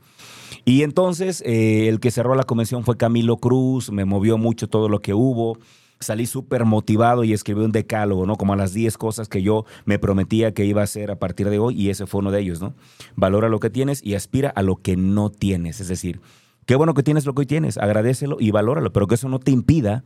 Y 0.65 0.83
entonces 0.83 1.41
eh, 1.45 1.87
el 1.87 2.01
que 2.01 2.11
cerró 2.11 2.35
la 2.35 2.43
convención 2.43 2.83
fue 2.83 2.97
Camilo 2.97 3.37
Cruz, 3.37 3.89
me 3.89 4.03
movió 4.03 4.37
mucho 4.37 4.67
todo 4.67 4.89
lo 4.89 4.99
que 4.99 5.13
hubo 5.13 5.57
salí 6.01 6.25
súper 6.25 6.65
motivado 6.65 7.23
y 7.23 7.33
escribí 7.33 7.61
un 7.61 7.71
decálogo, 7.71 8.25
¿no? 8.25 8.37
Como 8.37 8.53
a 8.53 8.55
las 8.55 8.73
10 8.73 8.97
cosas 8.97 9.27
que 9.27 9.41
yo 9.41 9.65
me 9.85 9.99
prometía 9.99 10.53
que 10.53 10.65
iba 10.65 10.81
a 10.81 10.85
hacer 10.85 11.11
a 11.11 11.19
partir 11.19 11.49
de 11.49 11.59
hoy 11.59 11.75
y 11.75 11.89
ese 11.89 12.07
fue 12.07 12.19
uno 12.19 12.31
de 12.31 12.39
ellos, 12.39 12.61
¿no? 12.61 12.73
Valora 13.15 13.49
lo 13.49 13.59
que 13.59 13.69
tienes 13.69 14.01
y 14.03 14.15
aspira 14.15 14.49
a 14.49 14.63
lo 14.63 14.77
que 14.77 14.95
no 14.95 15.29
tienes. 15.29 15.81
Es 15.81 15.89
decir, 15.89 16.21
qué 16.69 16.75
bueno 16.75 16.93
que 16.93 17.01
tienes 17.01 17.25
lo 17.25 17.33
que 17.33 17.39
hoy 17.39 17.45
tienes, 17.47 17.79
agradecelo 17.79 18.37
y 18.39 18.51
valóralo, 18.51 18.93
pero 18.93 19.07
que 19.07 19.15
eso 19.15 19.27
no 19.27 19.39
te 19.39 19.49
impida 19.49 20.03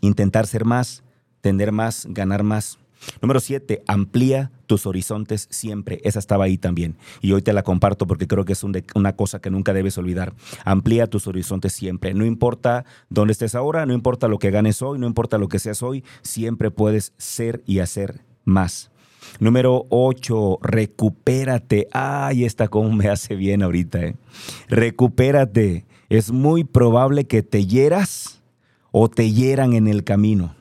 intentar 0.00 0.48
ser 0.48 0.64
más, 0.64 1.04
tener 1.42 1.70
más, 1.70 2.08
ganar 2.10 2.42
más. 2.42 2.80
Número 3.22 3.38
siete, 3.38 3.84
amplía 3.86 4.50
tus 4.66 4.84
horizontes 4.84 5.46
siempre. 5.48 6.00
Esa 6.02 6.18
estaba 6.18 6.46
ahí 6.46 6.58
también. 6.58 6.96
Y 7.20 7.30
hoy 7.30 7.42
te 7.42 7.52
la 7.52 7.62
comparto 7.62 8.08
porque 8.08 8.26
creo 8.26 8.44
que 8.44 8.54
es 8.54 8.64
una 8.64 9.14
cosa 9.14 9.40
que 9.40 9.52
nunca 9.52 9.72
debes 9.72 9.96
olvidar. 9.96 10.34
Amplía 10.64 11.06
tus 11.06 11.28
horizontes 11.28 11.72
siempre. 11.72 12.14
No 12.14 12.26
importa 12.26 12.84
dónde 13.08 13.30
estés 13.30 13.54
ahora, 13.54 13.86
no 13.86 13.94
importa 13.94 14.26
lo 14.26 14.40
que 14.40 14.50
ganes 14.50 14.82
hoy, 14.82 14.98
no 14.98 15.06
importa 15.06 15.38
lo 15.38 15.46
que 15.46 15.60
seas 15.60 15.84
hoy, 15.84 16.02
siempre 16.22 16.72
puedes 16.72 17.12
ser 17.16 17.62
y 17.64 17.78
hacer 17.78 18.22
más. 18.44 18.90
Número 19.38 19.86
8, 19.90 20.58
recupérate. 20.62 21.88
Ay, 21.92 22.44
esta 22.44 22.68
como 22.68 22.92
me 22.92 23.08
hace 23.08 23.34
bien 23.34 23.62
ahorita. 23.62 24.00
¿eh? 24.00 24.16
Recupérate. 24.68 25.84
Es 26.08 26.32
muy 26.32 26.64
probable 26.64 27.24
que 27.24 27.42
te 27.42 27.66
hieras 27.66 28.40
o 28.90 29.08
te 29.08 29.30
hieran 29.30 29.74
en 29.74 29.86
el 29.86 30.04
camino. 30.04 30.54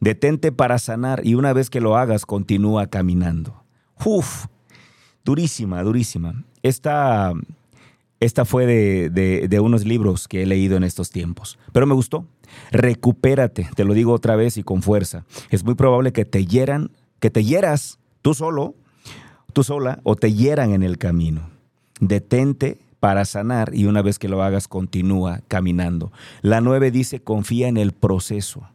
Detente 0.00 0.52
para 0.52 0.78
sanar 0.78 1.20
y 1.24 1.34
una 1.34 1.52
vez 1.52 1.70
que 1.70 1.80
lo 1.80 1.96
hagas, 1.96 2.26
continúa 2.26 2.88
caminando. 2.88 3.62
Uf, 4.04 4.46
durísima, 5.24 5.82
durísima. 5.82 6.44
Esta, 6.62 7.32
esta 8.20 8.44
fue 8.44 8.66
de, 8.66 9.48
de, 9.48 9.60
unos 9.60 9.84
libros 9.84 10.28
que 10.28 10.42
he 10.42 10.46
leído 10.46 10.76
en 10.76 10.84
estos 10.84 11.10
tiempos, 11.10 11.58
pero 11.72 11.86
me 11.86 11.94
gustó. 11.94 12.26
Recupérate, 12.70 13.68
te 13.74 13.84
lo 13.84 13.94
digo 13.94 14.12
otra 14.12 14.36
vez 14.36 14.56
y 14.56 14.62
con 14.62 14.82
fuerza. 14.82 15.24
Es 15.50 15.64
muy 15.64 15.74
probable 15.74 16.12
que 16.12 16.24
te 16.24 16.46
hieran, 16.46 16.90
que 17.20 17.30
te 17.30 17.44
hieras 17.44 17.98
tú 18.24 18.34
solo, 18.34 18.74
tú 19.52 19.62
sola, 19.62 20.00
o 20.02 20.16
te 20.16 20.32
hieran 20.32 20.72
en 20.72 20.82
el 20.82 20.96
camino. 20.96 21.50
Detente 22.00 22.80
para 22.98 23.24
sanar 23.24 23.70
y 23.74 23.84
una 23.84 24.02
vez 24.02 24.18
que 24.18 24.28
lo 24.28 24.42
hagas, 24.42 24.66
continúa 24.66 25.42
caminando. 25.46 26.10
La 26.40 26.60
nueve 26.60 26.90
dice, 26.90 27.20
confía 27.20 27.68
en 27.68 27.76
el 27.76 27.92
proceso 27.92 28.66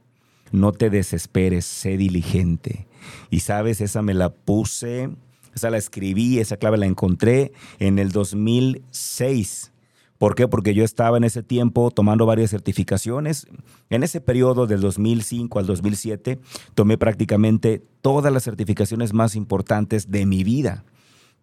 no 0.52 0.72
te 0.72 0.90
desesperes, 0.90 1.66
sé 1.66 1.98
diligente. 1.98 2.88
Y 3.30 3.42
sabes, 3.42 3.82
esa 3.82 4.02
me 4.02 4.14
la 4.14 4.30
puse, 4.30 5.10
esa 5.56 5.70
la 5.70 5.78
escribí, 5.78 6.40
esa 6.40 6.58
clave 6.58 6.78
la 6.78 6.86
encontré 6.86 7.52
en 7.80 8.00
el 8.00 8.12
2006. 8.12 9.72
¿Por 10.20 10.36
qué? 10.36 10.50
Porque 10.50 10.74
yo 10.74 10.84
estaba 10.84 11.18
en 11.18 11.24
ese 11.24 11.44
tiempo 11.44 11.92
tomando 11.92 12.26
varias 12.26 12.52
certificaciones. 12.52 13.48
En 13.90 14.04
ese 14.04 14.20
periodo 14.20 14.68
del 14.68 14.82
2005 14.82 15.58
al 15.58 15.66
2007 15.66 16.40
tomé 16.76 16.98
prácticamente 16.98 17.82
todas 18.02 18.32
las 18.32 18.44
certificaciones 18.44 19.14
más 19.14 19.36
importantes 19.36 20.12
de 20.12 20.26
mi 20.26 20.44
vida. 20.44 20.84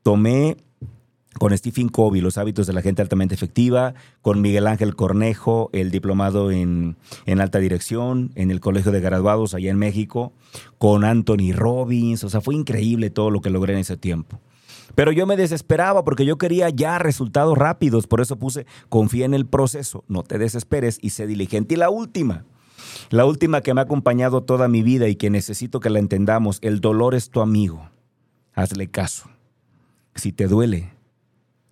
Tomé 0.02 0.58
con 1.38 1.56
Stephen 1.56 1.88
Covey, 1.88 2.20
Los 2.20 2.36
hábitos 2.36 2.66
de 2.66 2.74
la 2.74 2.82
gente 2.82 3.00
altamente 3.00 3.34
efectiva, 3.34 3.94
con 4.20 4.42
Miguel 4.42 4.66
Ángel 4.66 4.94
Cornejo, 4.94 5.70
el 5.72 5.90
diplomado 5.90 6.50
en, 6.50 6.96
alta 7.38 7.58
dirección, 7.58 8.30
en 8.34 8.50
el 8.50 8.60
Colegio 8.60 8.92
de 8.92 9.00
Graduados 9.00 9.54
allá 9.54 9.70
en 9.70 9.78
México, 9.78 10.32
con 10.78 11.04
Anthony 11.04 11.52
Robbins, 11.54 12.24
o 12.24 12.30
sea, 12.30 12.40
fue 12.42 12.54
increíble 12.54 13.08
todo 13.10 13.30
lo 13.30 13.40
que 13.40 13.50
logré 13.50 13.72
en 13.72 13.80
ese 13.80 13.96
tiempo. 13.96 14.38
Pero 14.94 15.12
yo 15.12 15.26
me 15.26 15.36
desesperaba 15.36 16.04
porque 16.04 16.24
yo 16.24 16.38
quería 16.38 16.70
ya 16.70 16.98
resultados 16.98 17.56
rápidos, 17.58 18.06
por 18.06 18.20
eso 18.20 18.36
puse 18.36 18.66
confía 18.88 19.24
en 19.24 19.34
el 19.34 19.46
proceso, 19.46 20.04
no 20.08 20.22
te 20.22 20.38
desesperes 20.38 20.98
y 21.00 21.10
sé 21.10 21.26
diligente. 21.26 21.74
Y 21.74 21.76
la 21.78 21.90
última, 21.90 22.44
la 23.10 23.24
última 23.24 23.60
que 23.60 23.74
me 23.74 23.80
ha 23.80 23.84
acompañado 23.84 24.42
toda 24.42 24.68
mi 24.68 24.82
vida 24.82 25.08
y 25.08 25.16
que 25.16 25.30
necesito 25.30 25.80
que 25.80 25.90
la 25.90 25.98
entendamos, 25.98 26.58
el 26.62 26.80
dolor 26.80 27.14
es 27.14 27.30
tu 27.30 27.40
amigo. 27.40 27.90
Hazle 28.54 28.88
caso. 28.88 29.28
Si 30.14 30.32
te 30.32 30.46
duele, 30.46 30.92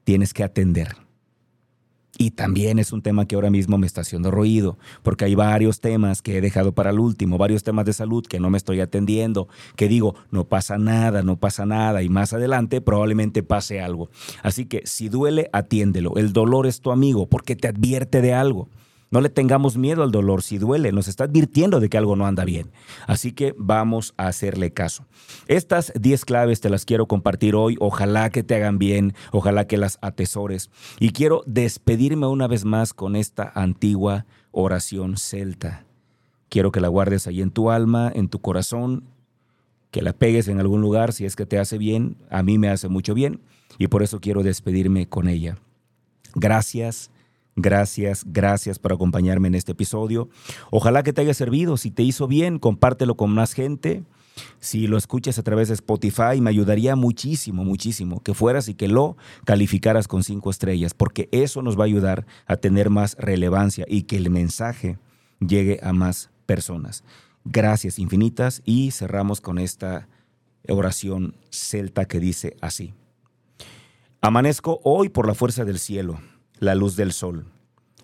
tienes 0.04 0.34
que 0.34 0.44
atender. 0.44 1.03
Y 2.16 2.30
también 2.30 2.78
es 2.78 2.92
un 2.92 3.02
tema 3.02 3.26
que 3.26 3.34
ahora 3.34 3.50
mismo 3.50 3.76
me 3.76 3.86
está 3.86 4.02
haciendo 4.02 4.30
ruido, 4.30 4.78
porque 5.02 5.24
hay 5.24 5.34
varios 5.34 5.80
temas 5.80 6.22
que 6.22 6.38
he 6.38 6.40
dejado 6.40 6.72
para 6.72 6.90
el 6.90 6.98
último, 6.98 7.38
varios 7.38 7.64
temas 7.64 7.86
de 7.86 7.92
salud 7.92 8.24
que 8.24 8.40
no 8.40 8.50
me 8.50 8.58
estoy 8.58 8.80
atendiendo, 8.80 9.48
que 9.76 9.88
digo, 9.88 10.14
no 10.30 10.44
pasa 10.44 10.78
nada, 10.78 11.22
no 11.22 11.36
pasa 11.36 11.66
nada, 11.66 12.02
y 12.02 12.08
más 12.08 12.32
adelante 12.32 12.80
probablemente 12.80 13.42
pase 13.42 13.80
algo. 13.80 14.10
Así 14.42 14.66
que 14.66 14.82
si 14.84 15.08
duele, 15.08 15.50
atiéndelo. 15.52 16.16
El 16.16 16.32
dolor 16.32 16.66
es 16.66 16.80
tu 16.80 16.92
amigo 16.92 17.26
porque 17.26 17.56
te 17.56 17.68
advierte 17.68 18.20
de 18.20 18.34
algo. 18.34 18.68
No 19.14 19.20
le 19.20 19.28
tengamos 19.28 19.76
miedo 19.76 20.02
al 20.02 20.10
dolor 20.10 20.42
si 20.42 20.58
duele, 20.58 20.90
nos 20.90 21.06
está 21.06 21.22
advirtiendo 21.22 21.78
de 21.78 21.88
que 21.88 21.96
algo 21.96 22.16
no 22.16 22.26
anda 22.26 22.44
bien. 22.44 22.72
Así 23.06 23.30
que 23.30 23.54
vamos 23.56 24.12
a 24.16 24.26
hacerle 24.26 24.72
caso. 24.72 25.06
Estas 25.46 25.92
10 25.94 26.24
claves 26.24 26.60
te 26.60 26.68
las 26.68 26.84
quiero 26.84 27.06
compartir 27.06 27.54
hoy, 27.54 27.76
ojalá 27.78 28.30
que 28.30 28.42
te 28.42 28.56
hagan 28.56 28.76
bien, 28.76 29.14
ojalá 29.30 29.68
que 29.68 29.76
las 29.76 29.98
atesores. 30.02 30.68
Y 30.98 31.10
quiero 31.10 31.44
despedirme 31.46 32.26
una 32.26 32.48
vez 32.48 32.64
más 32.64 32.92
con 32.92 33.14
esta 33.14 33.52
antigua 33.54 34.26
oración 34.50 35.16
celta. 35.16 35.86
Quiero 36.48 36.72
que 36.72 36.80
la 36.80 36.88
guardes 36.88 37.28
ahí 37.28 37.40
en 37.40 37.52
tu 37.52 37.70
alma, 37.70 38.10
en 38.12 38.28
tu 38.28 38.40
corazón, 38.40 39.04
que 39.92 40.02
la 40.02 40.12
pegues 40.12 40.48
en 40.48 40.58
algún 40.58 40.80
lugar 40.80 41.12
si 41.12 41.24
es 41.24 41.36
que 41.36 41.46
te 41.46 41.60
hace 41.60 41.78
bien, 41.78 42.16
a 42.30 42.42
mí 42.42 42.58
me 42.58 42.68
hace 42.68 42.88
mucho 42.88 43.14
bien 43.14 43.42
y 43.78 43.86
por 43.86 44.02
eso 44.02 44.18
quiero 44.18 44.42
despedirme 44.42 45.08
con 45.08 45.28
ella. 45.28 45.56
Gracias 46.34 47.12
Gracias, 47.56 48.24
gracias 48.26 48.78
por 48.80 48.92
acompañarme 48.92 49.48
en 49.48 49.54
este 49.54 49.72
episodio. 49.72 50.28
Ojalá 50.70 51.02
que 51.04 51.12
te 51.12 51.20
haya 51.20 51.34
servido. 51.34 51.76
Si 51.76 51.90
te 51.90 52.02
hizo 52.02 52.26
bien, 52.26 52.58
compártelo 52.58 53.16
con 53.16 53.30
más 53.30 53.52
gente. 53.52 54.02
Si 54.58 54.88
lo 54.88 54.96
escuchas 54.96 55.38
a 55.38 55.44
través 55.44 55.68
de 55.68 55.74
Spotify, 55.74 56.40
me 56.40 56.50
ayudaría 56.50 56.96
muchísimo, 56.96 57.64
muchísimo 57.64 58.20
que 58.20 58.34
fueras 58.34 58.68
y 58.68 58.74
que 58.74 58.88
lo 58.88 59.16
calificaras 59.44 60.08
con 60.08 60.24
cinco 60.24 60.50
estrellas, 60.50 60.94
porque 60.94 61.28
eso 61.30 61.62
nos 61.62 61.78
va 61.78 61.84
a 61.84 61.86
ayudar 61.86 62.26
a 62.46 62.56
tener 62.56 62.90
más 62.90 63.16
relevancia 63.20 63.84
y 63.88 64.02
que 64.02 64.16
el 64.16 64.30
mensaje 64.30 64.98
llegue 65.38 65.78
a 65.84 65.92
más 65.92 66.30
personas. 66.46 67.04
Gracias 67.44 68.00
infinitas 68.00 68.62
y 68.64 68.90
cerramos 68.90 69.40
con 69.40 69.60
esta 69.60 70.08
oración 70.68 71.36
celta 71.50 72.06
que 72.06 72.18
dice 72.18 72.56
así. 72.60 72.94
Amanezco 74.20 74.80
hoy 74.82 75.10
por 75.10 75.28
la 75.28 75.34
fuerza 75.34 75.64
del 75.64 75.78
cielo 75.78 76.18
la 76.64 76.74
luz 76.74 76.96
del 76.96 77.12
sol, 77.12 77.46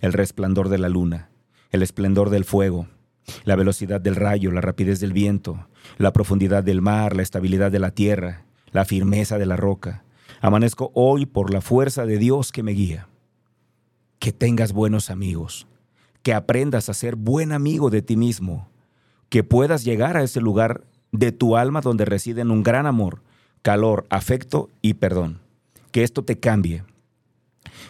el 0.00 0.12
resplandor 0.12 0.68
de 0.68 0.78
la 0.78 0.88
luna, 0.88 1.30
el 1.70 1.82
esplendor 1.82 2.30
del 2.30 2.44
fuego, 2.44 2.86
la 3.44 3.56
velocidad 3.56 4.00
del 4.00 4.16
rayo, 4.16 4.50
la 4.50 4.60
rapidez 4.60 5.00
del 5.00 5.12
viento, 5.12 5.66
la 5.98 6.12
profundidad 6.12 6.62
del 6.62 6.82
mar, 6.82 7.16
la 7.16 7.22
estabilidad 7.22 7.70
de 7.70 7.78
la 7.78 7.90
tierra, 7.90 8.44
la 8.72 8.84
firmeza 8.84 9.38
de 9.38 9.46
la 9.46 9.56
roca. 9.56 10.04
Amanezco 10.40 10.90
hoy 10.94 11.26
por 11.26 11.52
la 11.52 11.60
fuerza 11.60 12.06
de 12.06 12.18
Dios 12.18 12.52
que 12.52 12.62
me 12.62 12.72
guía. 12.72 13.08
Que 14.18 14.32
tengas 14.32 14.72
buenos 14.72 15.10
amigos, 15.10 15.66
que 16.22 16.34
aprendas 16.34 16.88
a 16.88 16.94
ser 16.94 17.16
buen 17.16 17.52
amigo 17.52 17.90
de 17.90 18.02
ti 18.02 18.16
mismo, 18.16 18.68
que 19.28 19.44
puedas 19.44 19.84
llegar 19.84 20.16
a 20.16 20.22
ese 20.22 20.40
lugar 20.40 20.84
de 21.12 21.32
tu 21.32 21.56
alma 21.56 21.80
donde 21.80 22.04
residen 22.04 22.50
un 22.50 22.62
gran 22.62 22.86
amor, 22.86 23.22
calor, 23.62 24.06
afecto 24.10 24.68
y 24.82 24.94
perdón. 24.94 25.40
Que 25.92 26.04
esto 26.04 26.22
te 26.22 26.38
cambie, 26.38 26.84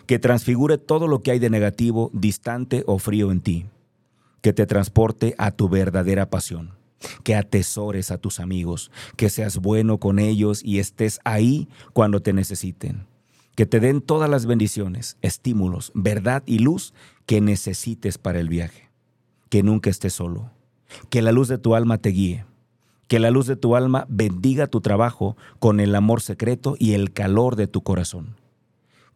que 0.07 0.18
transfigure 0.18 0.79
todo 0.79 1.07
lo 1.07 1.22
que 1.22 1.31
hay 1.31 1.38
de 1.38 1.50
negativo, 1.50 2.11
distante 2.12 2.85
o 2.87 2.98
frío 2.98 3.31
en 3.31 3.40
ti, 3.40 3.66
que 4.40 4.53
te 4.53 4.66
transporte 4.66 5.35
a 5.38 5.50
tu 5.50 5.68
verdadera 5.68 6.31
pasión, 6.31 6.72
que 7.22 7.35
atesores 7.35 8.11
a 8.11 8.18
tus 8.18 8.40
amigos, 8.40 8.90
que 9.16 9.31
seas 9.31 9.59
bueno 9.59 9.98
con 9.98 10.18
ellos 10.18 10.62
y 10.64 10.79
estés 10.79 11.20
ahí 11.24 11.68
cuando 11.92 12.20
te 12.20 12.33
necesiten, 12.33 13.07
que 13.55 13.66
te 13.66 13.81
den 13.81 14.00
todas 14.00 14.31
las 14.31 14.46
bendiciones, 14.46 15.16
estímulos, 15.22 15.92
verdad 15.94 16.42
y 16.46 16.59
luz 16.59 16.94
que 17.26 17.40
necesites 17.40 18.18
para 18.18 18.40
el 18.40 18.48
viaje, 18.48 18.90
que 19.48 19.62
nunca 19.62 19.90
estés 19.90 20.14
solo, 20.14 20.50
que 21.09 21.22
la 21.22 21.33
luz 21.33 21.48
de 21.48 21.59
tu 21.59 21.74
alma 21.74 21.98
te 21.98 22.11
guíe. 22.11 22.44
Que 23.07 23.18
la 23.18 23.33
luz 23.33 23.48
de 23.48 23.57
tu 23.57 23.74
alma 23.74 24.07
bendiga 24.09 24.68
tu 24.68 24.81
trabajo 24.81 25.37
con 25.59 25.81
el 25.81 25.96
amor 25.96 26.20
secreto 26.20 26.76
y 26.79 26.92
el 26.92 27.12
calor 27.12 27.57
de 27.57 27.66
tu 27.66 27.83
corazón 27.83 28.39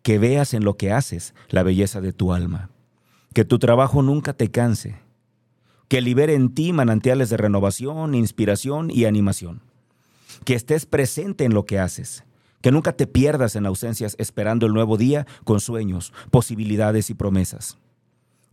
que 0.05 0.19
veas 0.19 0.53
en 0.53 0.65
lo 0.65 0.77
que 0.77 0.93
haces 0.93 1.35
la 1.49 1.63
belleza 1.63 2.03
de 2.03 2.13
tu 2.13 2.35
alma, 2.35 2.69
que 3.33 3.47
tu 3.47 3.59
trabajo 3.59 4.03
nunca 4.03 4.35
te 4.35 4.51
canse, 4.51 4.97
que 5.89 6.03
libere 6.03 6.35
en 6.35 6.55
ti 6.55 6.75
manantiales 6.75 7.31
de 7.31 7.39
renovación, 7.39 8.15
inspiración 8.15 8.91
y 8.91 9.07
animación, 9.07 9.63
que 10.45 10.55
estés 10.55 10.85
presente 10.85 11.45
en 11.45 11.55
lo 11.55 11.65
que 11.65 11.79
haces, 11.79 12.23
que 12.61 12.71
nunca 12.71 12.93
te 12.93 13.07
pierdas 13.07 13.57
en 13.57 13.65
ausencias 13.65 14.15
esperando 14.19 14.67
el 14.67 14.75
nuevo 14.75 14.99
día 14.99 15.27
con 15.45 15.59
sueños, 15.59 16.13
posibilidades 16.31 17.09
y 17.09 17.15
promesas, 17.15 17.79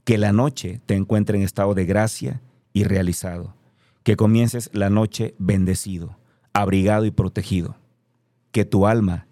que 0.05 0.17
la 0.17 0.31
noche 0.31 0.79
te 0.85 0.95
encuentre 0.95 1.37
en 1.37 1.43
estado 1.43 1.73
de 1.73 1.85
gracia 1.85 2.41
y 2.71 2.85
realizado, 2.85 3.55
que 4.03 4.15
comiences 4.15 4.69
la 4.71 4.89
noche 4.89 5.35
bendecido, 5.37 6.17
abrigado 6.53 7.03
y 7.03 7.11
protegido, 7.11 7.75
que 8.53 8.63
tu 8.63 8.87
alma 8.87 9.27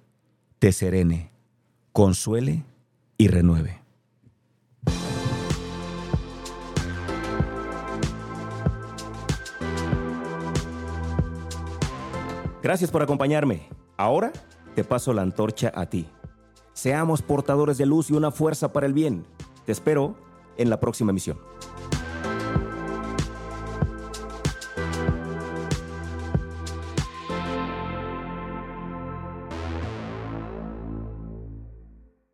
te 0.59 0.73
serene 0.73 1.28
consuele 1.91 2.63
y 3.17 3.27
renueve. 3.27 3.79
Gracias 12.61 12.91
por 12.91 13.01
acompañarme. 13.01 13.67
Ahora 13.97 14.31
te 14.75 14.83
paso 14.83 15.13
la 15.13 15.21
antorcha 15.21 15.71
a 15.73 15.85
ti. 15.87 16.07
Seamos 16.73 17.21
portadores 17.21 17.77
de 17.77 17.85
luz 17.85 18.09
y 18.09 18.13
una 18.13 18.31
fuerza 18.31 18.71
para 18.71 18.85
el 18.85 18.93
bien. 18.93 19.25
Te 19.65 19.71
espero 19.71 20.15
en 20.57 20.69
la 20.69 20.79
próxima 20.79 21.11
emisión. 21.11 21.37